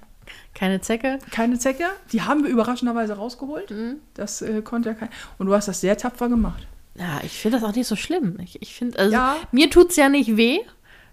[0.53, 1.17] Keine Zecke.
[1.31, 1.85] keine Zecke.
[2.11, 3.73] Die haben wir überraschenderweise rausgeholt.
[4.13, 5.09] Das äh, konnte ja kein.
[5.39, 6.67] Und du hast das sehr tapfer gemacht.
[6.95, 8.37] Ja, ich finde das auch nicht so schlimm.
[8.43, 9.35] Ich, ich finde, also Ja.
[9.51, 10.59] mir tut es ja nicht weh,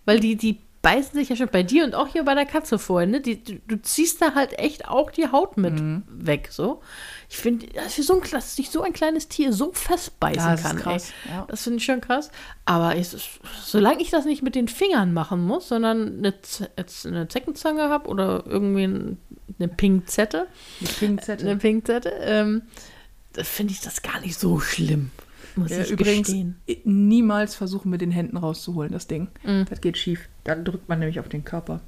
[0.04, 2.78] weil die, die beißen sich ja schon bei dir und auch hier bei der Katze
[2.78, 3.20] vorher, ne?
[3.20, 6.04] Die, du, du ziehst da halt echt auch die Haut mit Mhm.
[6.08, 6.80] weg, so.
[7.28, 10.50] Ich finde, dass für so ein, dass sich so ein kleines Tier so festbeißen Ja,
[10.52, 11.30] das ist kann, krass, ey.
[11.32, 11.46] ja.
[11.50, 12.30] Das finde ich schon krass.
[12.64, 13.14] Aber ist,
[13.62, 16.70] solange ich das nicht mit den Fingern machen muss, sondern eine, Z-
[17.04, 19.18] eine Zeckenzange habe oder irgendwie ein,
[19.58, 20.46] eine Pinzette.
[21.28, 22.62] eine Pinzette, ähm,
[23.34, 25.10] finde ich das gar nicht so schlimm.
[25.56, 26.56] Muss Äh, ich übrigens, gestehen.
[26.84, 29.28] niemals versuchen mit den Händen rauszuholen, das Ding.
[29.44, 29.66] Mhm.
[29.68, 30.28] Das geht schief.
[30.44, 31.80] Dann drückt man nämlich auf den Körper.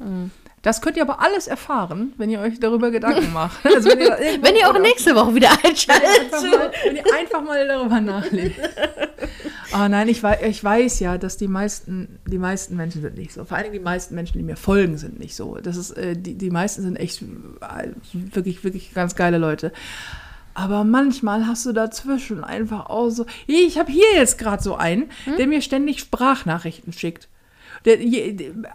[0.61, 3.65] Das könnt ihr aber alles erfahren, wenn ihr euch darüber Gedanken macht.
[3.65, 6.33] Also wenn ihr, Wenn ihr auch nächste Woche wieder einschaltet.
[6.33, 8.61] einfach mal, wenn ihr einfach mal darüber nachdenkt.
[9.75, 13.33] Oh nein, ich weiß, ich weiß ja, dass die meisten, die meisten Menschen sind nicht
[13.33, 13.45] so.
[13.45, 15.57] Vor allem die meisten Menschen, die mir folgen, sind nicht so.
[15.57, 19.73] Das ist, äh, die, die meisten sind echt äh, wirklich, wirklich ganz geile Leute.
[20.55, 23.25] Aber manchmal hast du dazwischen einfach auch so.
[23.47, 27.29] Ich habe hier jetzt gerade so einen, der mir ständig Sprachnachrichten schickt.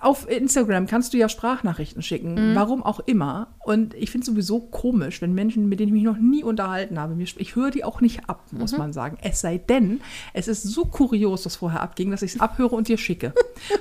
[0.01, 3.47] Auf Instagram kannst du ja Sprachnachrichten schicken, warum auch immer.
[3.63, 6.99] Und ich finde es sowieso komisch, wenn Menschen, mit denen ich mich noch nie unterhalten
[6.99, 9.17] habe, mir, ich höre die auch nicht ab, muss man sagen.
[9.21, 10.01] Es sei denn,
[10.33, 13.33] es ist so kurios, was vorher abging, dass ich es abhöre und dir schicke.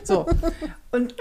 [0.05, 0.27] So.
[0.93, 1.15] Und,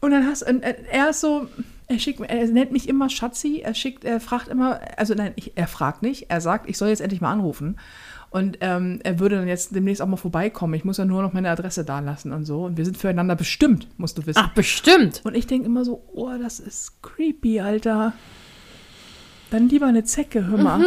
[0.00, 1.48] und dann hast und er ist so,
[1.88, 5.52] er schickt, er nennt mich immer Schatzi, er schickt, er fragt immer, also nein, ich,
[5.56, 7.78] er fragt nicht, er sagt, ich soll jetzt endlich mal anrufen.
[8.30, 10.74] Und ähm, er würde dann jetzt demnächst auch mal vorbeikommen.
[10.74, 12.64] Ich muss ja nur noch meine Adresse da lassen und so.
[12.64, 14.42] Und wir sind füreinander bestimmt, musst du wissen.
[14.44, 15.22] Ach, bestimmt.
[15.24, 18.12] Und ich denke immer so, oh, das ist creepy, Alter.
[19.50, 20.78] Dann lieber eine Zecke, hör mal.
[20.78, 20.84] Mhm.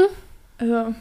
[0.59, 0.95] Also,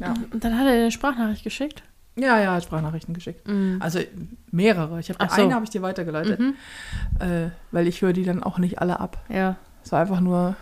[0.00, 0.14] ja.
[0.32, 1.84] Und dann hat er eine Sprachnachricht geschickt.
[2.16, 3.48] ja, ja, hat Sprachnachrichten geschickt.
[3.78, 4.00] Also
[4.50, 4.98] mehrere.
[4.98, 5.40] Ich habe so.
[5.42, 6.54] eine habe ich dir weitergeleitet, Mhm.
[7.20, 9.24] äh, weil ich höre die dann auch nicht alle ab.
[9.28, 9.54] Ja.
[9.84, 10.56] Es war einfach nur,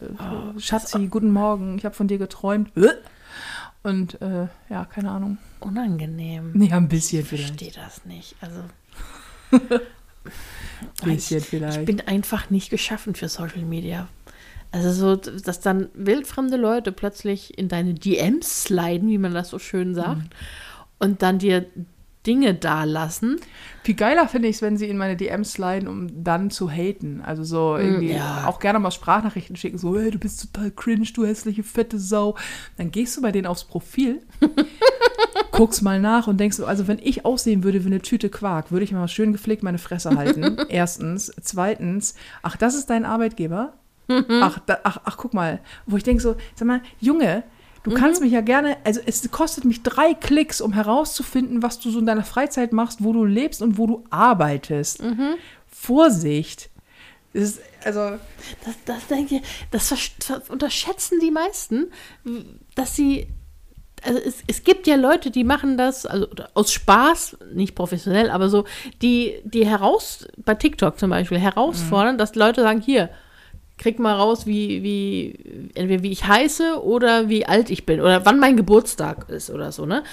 [0.00, 2.70] äh, Oh, Schatzi, guten Morgen, ich habe von dir geträumt.
[3.82, 5.38] Und äh, ja, keine Ahnung.
[5.60, 6.60] Unangenehm.
[6.62, 7.46] Ja, ein bisschen Ich vielleicht.
[7.60, 8.36] verstehe das nicht.
[8.40, 8.62] Also.
[11.04, 11.78] Bisschen ich, vielleicht.
[11.80, 14.08] ich bin einfach nicht geschaffen für Social Media.
[14.70, 19.58] Also so, dass dann wildfremde Leute plötzlich in deine DMs sliden, wie man das so
[19.58, 20.28] schön sagt, Mhm.
[20.98, 21.66] und dann dir
[22.26, 23.40] Dinge dalassen.
[23.82, 27.22] Viel geiler finde ich es, wenn sie in meine DMs sliden, um dann zu haten.
[27.24, 28.46] Also so irgendwie Mm, ja.
[28.46, 32.36] auch gerne mal Sprachnachrichten schicken, so, hey, du bist total cringe, du hässliche fette Sau.
[32.76, 34.20] Dann gehst du bei denen aufs Profil,
[35.52, 38.70] guckst mal nach und denkst so, also wenn ich aussehen würde wie eine Tüte Quark,
[38.70, 40.56] würde ich mal schön gepflegt meine Fresse halten.
[40.68, 41.32] Erstens.
[41.40, 43.74] Zweitens, ach, das ist dein Arbeitgeber?
[44.40, 45.60] Ach, da, ach, ach, guck mal.
[45.86, 47.44] Wo ich denke so, sag mal, Junge,
[47.82, 51.90] du kannst mich ja gerne, also es kostet mich drei Klicks, um herauszufinden, was du
[51.90, 55.02] so in deiner Freizeit machst, wo du lebst und wo du arbeitest.
[55.66, 56.70] Vorsicht.
[57.32, 58.18] Das ist, also,
[58.64, 59.94] Das, das denke ich, das
[60.48, 61.90] unterschätzen die meisten,
[62.74, 63.28] dass sie.
[64.02, 68.48] Also es, es gibt ja Leute, die machen das also aus Spaß, nicht professionell, aber
[68.48, 68.64] so,
[69.02, 73.10] die, die heraus, bei TikTok zum Beispiel, herausfordern, dass Leute sagen, hier,
[73.80, 78.24] krieg mal raus, wie, wie, entweder wie ich heiße oder wie alt ich bin oder
[78.26, 80.04] wann mein Geburtstag ist oder so, ne?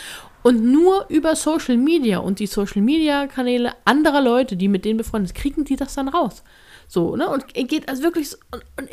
[0.41, 4.97] Und nur über Social Media und die Social Media Kanäle anderer Leute, die mit denen
[4.97, 6.43] befreundet sind, kriegen die das dann raus.
[6.89, 7.29] So, ne?
[7.29, 8.89] Und geht also wirklich so, und, und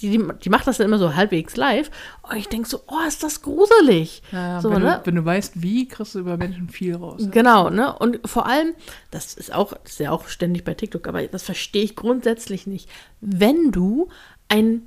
[0.00, 1.90] die, die, macht das dann immer so halbwegs live.
[2.22, 4.22] Und ich denke so, oh, ist das gruselig.
[4.30, 5.00] ja, so, wenn, ne?
[5.00, 7.28] du, wenn du weißt, wie, kriegst du über Menschen viel raus.
[7.30, 7.92] Genau, ne?
[7.98, 8.74] Und vor allem,
[9.10, 12.68] das ist auch, das ist ja auch ständig bei TikTok, aber das verstehe ich grundsätzlich
[12.68, 12.88] nicht.
[13.20, 14.08] Wenn du
[14.48, 14.82] ein,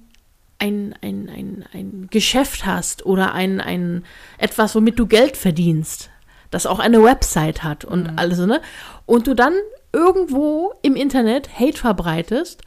[0.57, 4.05] ein, ein, ein, ein Geschäft hast oder ein, ein
[4.37, 6.09] etwas, womit du Geld verdienst,
[6.51, 8.61] das auch eine Website hat und alles, ne?
[9.05, 9.55] Und du dann
[9.95, 12.61] irgendwo im Internet Hate verbreitest,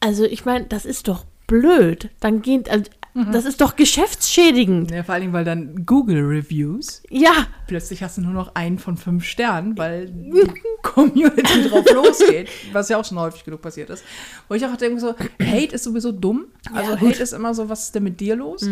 [0.00, 2.10] also ich meine, das ist doch blöd.
[2.20, 2.90] Dann geht, also,
[3.30, 4.90] das ist doch geschäftsschädigend.
[4.90, 8.78] Ja, vor allen Dingen, weil dann Google Reviews, Ja, plötzlich hast du nur noch einen
[8.78, 10.42] von fünf Sternen, weil die
[10.82, 14.04] Community drauf losgeht, was ja auch schon häufig genug passiert ist.
[14.48, 16.46] Wo ich auch denke so, Hate ist sowieso dumm.
[16.74, 17.00] Also Ja.
[17.00, 18.66] Hate ist immer so, was ist denn mit dir los?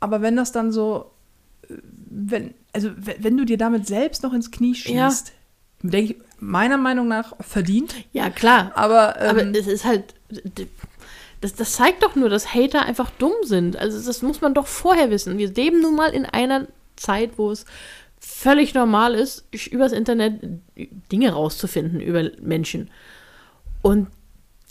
[0.00, 1.10] Aber wenn das dann so,
[1.68, 1.74] äh,
[2.10, 5.10] wenn, also wenn, du dir damit selbst noch ins Knie Ja.
[5.10, 5.32] schießt,
[5.82, 7.94] denke ich, meiner Meinung nach verdient.
[8.12, 8.72] ja klar.
[8.74, 10.14] Aber, ähm, Aber es ist halt.
[11.40, 13.76] Das, das zeigt doch nur, dass Hater einfach dumm sind.
[13.76, 15.36] Also das muss man doch vorher wissen.
[15.36, 16.66] Wir leben nun mal in einer
[16.96, 17.66] Zeit, wo es
[18.18, 20.40] völlig normal ist, übers Internet
[21.12, 22.90] Dinge rauszufinden über Menschen.
[23.82, 24.08] Und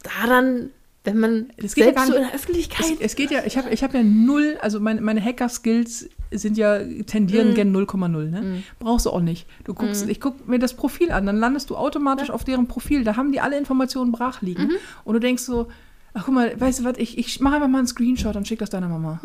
[0.01, 0.71] da dann,
[1.03, 2.85] wenn man Das geht ja selbst gar so nicht- in der Öffentlichkeit.
[2.95, 6.57] Es, es geht ja, ich habe ich hab ja null, also meine, meine Hacker-Skills sind
[6.57, 7.53] ja, tendieren Mhm.
[7.55, 8.63] gen 0,0, ne?
[8.79, 9.47] Brauchst du auch nicht.
[9.63, 13.03] Du guckst, ich guck mir das Profil an, dann landest du automatisch auf deren Profil,
[13.03, 14.63] da haben die alle Informationen brach liegen.
[14.67, 14.71] Mhm.
[15.03, 15.67] Und du denkst so,
[16.13, 18.59] ach guck mal, weißt du was, ich, ich mache einfach mal einen Screenshot und schick
[18.59, 19.19] das deiner Mama.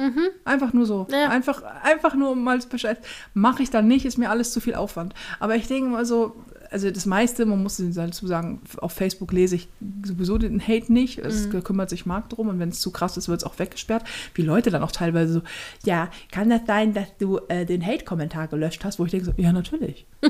[0.44, 1.04] Einfach nur so.
[1.08, 1.14] Mhm.
[1.14, 1.28] Ja.
[1.28, 2.98] Einfach, einfach nur um mal Bescheid.
[3.34, 5.14] Mache ich dann nicht, ist mir alles zu viel Aufwand.
[5.38, 6.34] Aber ich denke mal so,
[6.70, 9.68] also das meiste, man muss dazu sagen, auf Facebook lese ich
[10.04, 11.18] sowieso den Hate nicht.
[11.18, 11.62] Es Mhm.
[11.64, 14.04] kümmert sich Marc drum und wenn es zu krass ist, wird es auch weggesperrt.
[14.34, 15.42] Wie Leute dann auch teilweise so,
[15.84, 18.98] ja, kann das sein, dass du äh, den Hate-Kommentar gelöscht hast?
[18.98, 20.06] Wo ich denke so, ja, natürlich.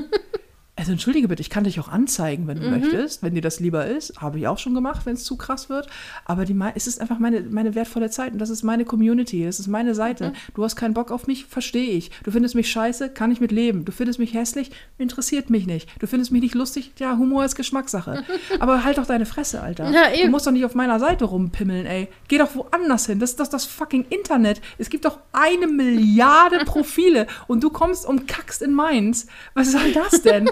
[0.79, 2.79] Also entschuldige bitte, ich kann dich auch anzeigen, wenn du Mhm.
[2.79, 4.21] möchtest, wenn dir das lieber ist.
[4.21, 5.87] Habe ich auch schon gemacht, wenn es zu krass wird.
[6.25, 9.59] Aber die, es ist einfach meine, meine wertvolle Zeit und das ist meine Community, das
[9.59, 10.29] ist meine Seite.
[10.29, 10.33] Mhm.
[10.55, 12.11] Du hast keinen Bock auf mich, verstehe ich.
[12.23, 13.83] Du findest mich scheiße, kann ich mit leben.
[13.83, 15.89] Du findest mich hässlich, interessiert mich nicht.
[15.99, 18.23] Du findest mich nicht lustig, ja, Humor ist Geschmackssache.
[18.61, 19.91] Aber halt doch deine Fresse, Alter.
[19.91, 22.07] Ja, du musst doch nicht auf meiner Seite rumpimmeln, ey.
[22.29, 23.19] Geh doch woanders hin.
[23.19, 24.61] Das ist doch das fucking Internet.
[24.77, 29.27] Es gibt doch eine Milliarde Profile und du kommst und kackst in meins.
[29.55, 30.49] Was soll das denn?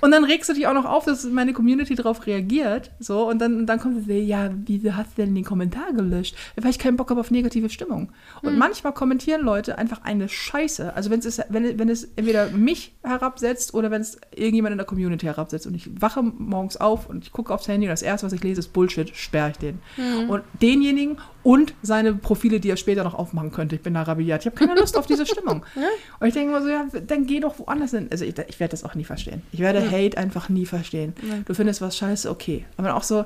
[0.00, 2.90] Und dann regst du dich auch noch auf, dass meine Community darauf reagiert.
[2.98, 6.36] So, und dann, und dann kommt sie, ja, wieso hast du denn den Kommentar gelöscht?
[6.56, 8.12] Weil ich keinen Bock habe auf negative Stimmung.
[8.42, 10.94] Und manchmal kommentieren Leute einfach eine Scheiße.
[10.94, 14.86] Also wenn es, wenn, wenn es entweder mich herabsetzt oder wenn es irgendjemand in der
[14.86, 15.66] Community herabsetzt.
[15.66, 18.42] Und ich wache morgens auf und ich gucke aufs Handy und das erste, was ich
[18.42, 19.80] lese, ist Bullshit, sperre ich den.
[20.28, 21.18] Und denjenigen
[21.48, 23.74] und seine Profile, die er später noch aufmachen könnte.
[23.74, 24.42] Ich bin da rabiat.
[24.42, 25.64] Ich habe keine Lust auf diese Stimmung.
[26.20, 28.06] Und ich denke mal so, ja, dann geh doch woanders hin.
[28.10, 29.40] Also ich, ich werde das auch nie verstehen.
[29.50, 31.14] Ich werde Hate einfach nie verstehen.
[31.46, 32.66] Du findest was scheiße, okay.
[32.76, 33.24] Aber auch so,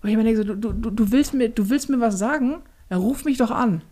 [0.00, 2.58] wo ich mir denke, so, du, du, du, willst mir, du willst mir was sagen,
[2.90, 3.82] dann ruf mich doch an.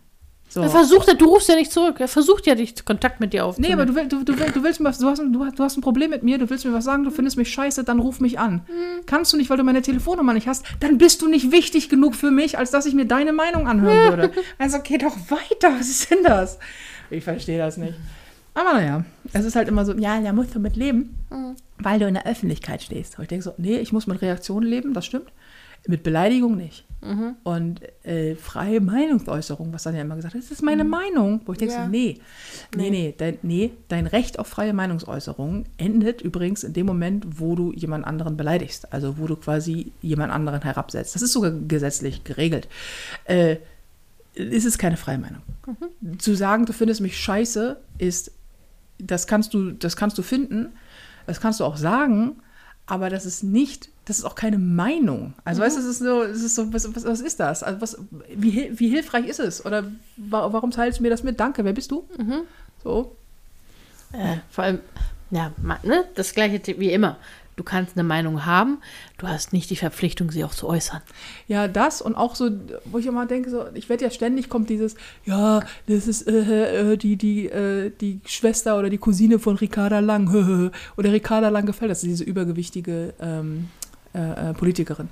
[0.49, 0.61] So.
[0.61, 1.99] Er versucht, ja- du rufst ja nicht zurück.
[1.99, 3.73] Er versucht ja, dich Kontakt mit dir Nee, aufzunehmen.
[3.73, 5.59] aber du, will, du, du, will- du willst mir was, du hast, ein- du, hast-
[5.59, 7.83] du hast ein Problem mit mir, du willst mir was sagen, du findest mich scheiße,
[7.83, 8.61] dann ruf mich an.
[9.05, 12.15] Kannst du nicht, weil du meine Telefonnummer nicht hast, dann bist du nicht wichtig genug
[12.15, 14.31] für mich, als dass ich mir deine Meinung anhören würde.
[14.57, 16.59] Also geh doch weiter, was ist denn das?
[17.09, 17.95] Ich verstehe das nicht.
[18.53, 21.15] Aber naja, es ist halt immer so, ja, da musst du mit leben,
[21.77, 23.17] weil du in der Öffentlichkeit stehst.
[23.19, 25.27] Und ich denke so, nee, ich muss mit Reaktionen leben, das stimmt.
[25.87, 26.83] Mit Beleidigung nicht.
[27.43, 31.41] Und äh, freie Meinungsäußerung, was dann ja immer gesagt wird, das ist meine Meinung.
[31.45, 31.85] Wo ich denke Ja.
[31.85, 32.19] so, nee,
[32.75, 37.55] nee, nee, dein, nee, dein Recht auf freie Meinungsäußerung endet übrigens in dem Moment, wo
[37.55, 38.91] du jemand anderen beleidigst.
[38.91, 41.15] Also wo du quasi jemand anderen herabsetzt.
[41.15, 42.67] Das ist sogar gesetzlich geregelt.
[43.25, 43.57] Äh,
[44.33, 45.41] ist es keine freie Meinung.
[46.19, 48.31] Zu sagen, du findest mich scheiße, ist,
[48.99, 50.67] das kannst du, das kannst du finden,
[51.25, 52.37] das kannst du auch sagen,
[52.85, 55.33] aber das ist nicht, das ist auch keine Meinung.
[55.43, 57.61] Also weißt du, es ist so, es ist so, was, was, was ist das?
[57.61, 57.97] Also was,
[58.33, 59.65] wie, wie hilfreich ist es?
[59.65, 59.83] Oder
[60.15, 61.37] wa warum teilst du mir das mit?
[61.39, 62.05] Danke, wer bist du?
[62.83, 63.15] So.
[64.13, 64.79] Äh, vor allem,
[65.29, 65.51] ja,
[65.83, 66.05] ne?
[66.15, 67.17] das gleiche wie immer.
[67.57, 68.77] Du kannst eine Meinung haben,
[69.17, 71.01] du hast nicht die Verpflichtung, sie auch zu äußern.
[71.47, 72.51] Ja, das und auch so,
[72.85, 74.95] wo ich immer denke, so, ich werde ja ständig kommt dieses,
[75.25, 79.99] ja, das ist äh, äh, die, die, äh, die Schwester oder die Cousine von Ricarda
[79.99, 83.69] Lang, oder Ricarda Lang gefällt, das ist diese übergewichtige ähm,
[84.13, 85.09] äh, äh, Politikerin.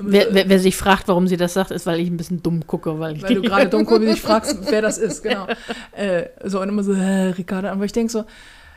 [0.00, 2.66] Wer, wer, wer sich fragt, warum sie das sagt, ist, weil ich ein bisschen dumm
[2.66, 5.46] gucke, weil ich Weil du gerade dumm guckst, dich fragst, wer das ist, genau.
[5.92, 8.24] Äh, so und immer so, äh, Ricarda, aber ich denke so,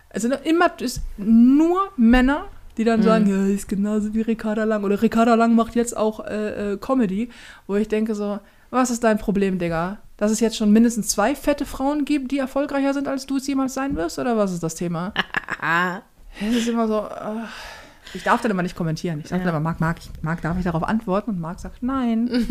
[0.10, 2.46] es sind immer es nur Männer,
[2.78, 4.84] die dann sagen, ja, ist genauso wie Ricarda Lang.
[4.84, 7.30] Oder Ricarda Lang macht jetzt auch äh, äh, Comedy,
[7.68, 8.40] wo ich denke so,
[8.70, 10.00] was ist dein Problem, Digga?
[10.18, 13.48] Dass es jetzt schon mindestens zwei fette Frauen gibt, die erfolgreicher sind, als du es
[13.48, 14.18] jemals sein wirst?
[14.18, 15.14] Oder was ist das Thema?
[16.42, 17.46] Es ist immer so, äh,
[18.14, 19.20] ich darf dann immer nicht kommentieren.
[19.22, 19.46] Ich sage Ja.
[19.52, 21.32] dann immer, Marc, Marc, ich- Marc, darf ich darauf antworten?
[21.32, 22.30] Und Marc sagt, nein.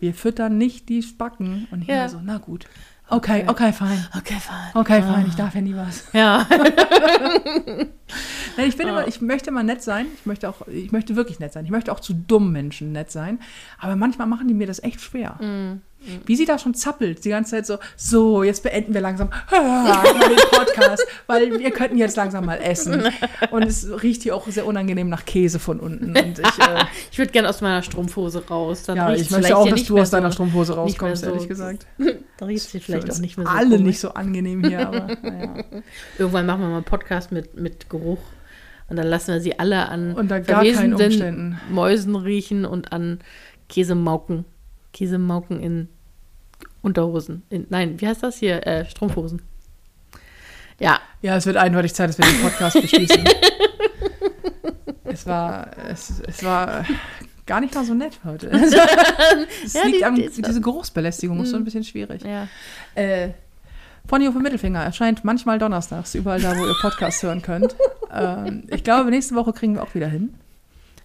[0.00, 1.68] Wir füttern nicht die Spacken.
[1.70, 2.08] Und ich Ja.
[2.08, 2.66] so, na gut.
[3.08, 4.04] Okay, okay, fein.
[4.18, 4.70] Okay, fein.
[4.74, 6.08] Okay, fein, ich darf ja nie was.
[6.12, 6.44] Ja.
[8.56, 10.06] Nein, ich bin immer, ich möchte immer nett sein.
[10.18, 11.64] Ich möchte auch, ich möchte wirklich nett sein.
[11.64, 13.38] Ich möchte auch zu dummen Menschen nett sein.
[13.78, 15.38] Aber manchmal machen die mir das echt schwer.
[16.24, 20.04] Wie sie da schon zappelt, die ganze Zeit so, so, jetzt beenden wir langsam ah,
[20.04, 23.02] den Podcast, weil wir könnten jetzt langsam mal essen.
[23.50, 26.10] Und es riecht hier auch sehr unangenehm nach Käse von unten.
[26.16, 28.84] Und ich, äh, Ich würde gerne aus meiner Strumpfhose raus.
[28.84, 31.86] Dann ja, ich möchte auch, dass du aus deiner so- Strumpfhose rauskommst, so- ehrlich gesagt.
[32.38, 33.80] Da riecht sie vielleicht auch nicht mehr so Alle komisch.
[33.82, 35.64] nicht so angenehm hier, aber naja.
[36.18, 38.18] Irgendwann machen wir mal einen Podcast mit, mit Geruch.
[38.90, 40.14] Und dann lassen wir sie alle an.
[41.70, 43.20] Mäusen riechen und an
[43.70, 44.44] Käsemauken.
[44.96, 45.88] Käsemauken in
[46.82, 47.42] Unterhosen.
[47.50, 48.66] In, nein, wie heißt das hier?
[48.66, 49.42] Äh, Strumpfhosen.
[50.80, 53.24] Ja, Ja, es wird eindeutig Zeit, dass wir den Podcast beschließen.
[55.04, 56.84] es war, es, es war
[57.46, 58.48] gar nicht mal so nett heute.
[59.64, 62.22] es Ja, liegt die- am, die diese Geruchsbelästigung ist so ein bisschen schwierig.
[62.24, 62.48] ja.
[62.94, 63.30] Äh,
[64.06, 67.74] Ponyhof im Mittelfinger erscheint manchmal donnerstags, überall da, wo ihr Podcast hören könnt.
[68.12, 70.32] Ähm, ich glaube, nächste Woche kriegen wir auch wieder hin.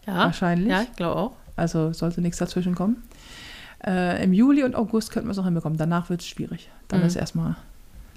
[0.05, 0.69] Ja, Wahrscheinlich.
[0.69, 1.31] Ja, ich glaube auch.
[1.55, 3.01] Also sollte nichts dazwischen kommen.
[3.86, 5.77] Äh, Im Juli und August könnten wir es noch hinbekommen.
[5.77, 6.69] Danach wird es schwierig.
[6.88, 7.07] Dann Mhm.
[7.07, 7.55] ist erstmal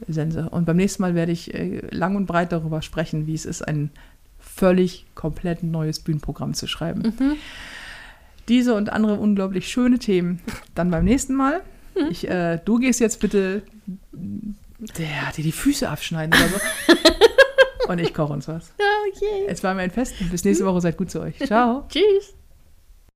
[0.08, 0.48] Sense.
[0.50, 3.62] Und beim nächsten Mal werde ich äh, lang und breit darüber sprechen, wie es ist,
[3.62, 3.90] ein
[4.38, 7.14] völlig komplett neues Bühnenprogramm zu schreiben.
[7.18, 7.36] Mhm.
[8.48, 10.40] Diese und andere unglaublich schöne Themen
[10.74, 11.62] dann beim nächsten Mal.
[11.98, 12.08] Mhm.
[12.10, 13.62] Ich, äh, du gehst jetzt bitte
[14.12, 17.88] der, dir die Füße abschneiden oder so.
[17.88, 18.72] und ich koche uns was.
[19.08, 19.46] Okay.
[19.48, 20.14] Es war mir ein Fest.
[20.30, 20.80] Bis nächste Woche.
[20.82, 21.38] Seid gut zu euch.
[21.38, 21.86] Ciao.
[21.88, 22.34] Tschüss.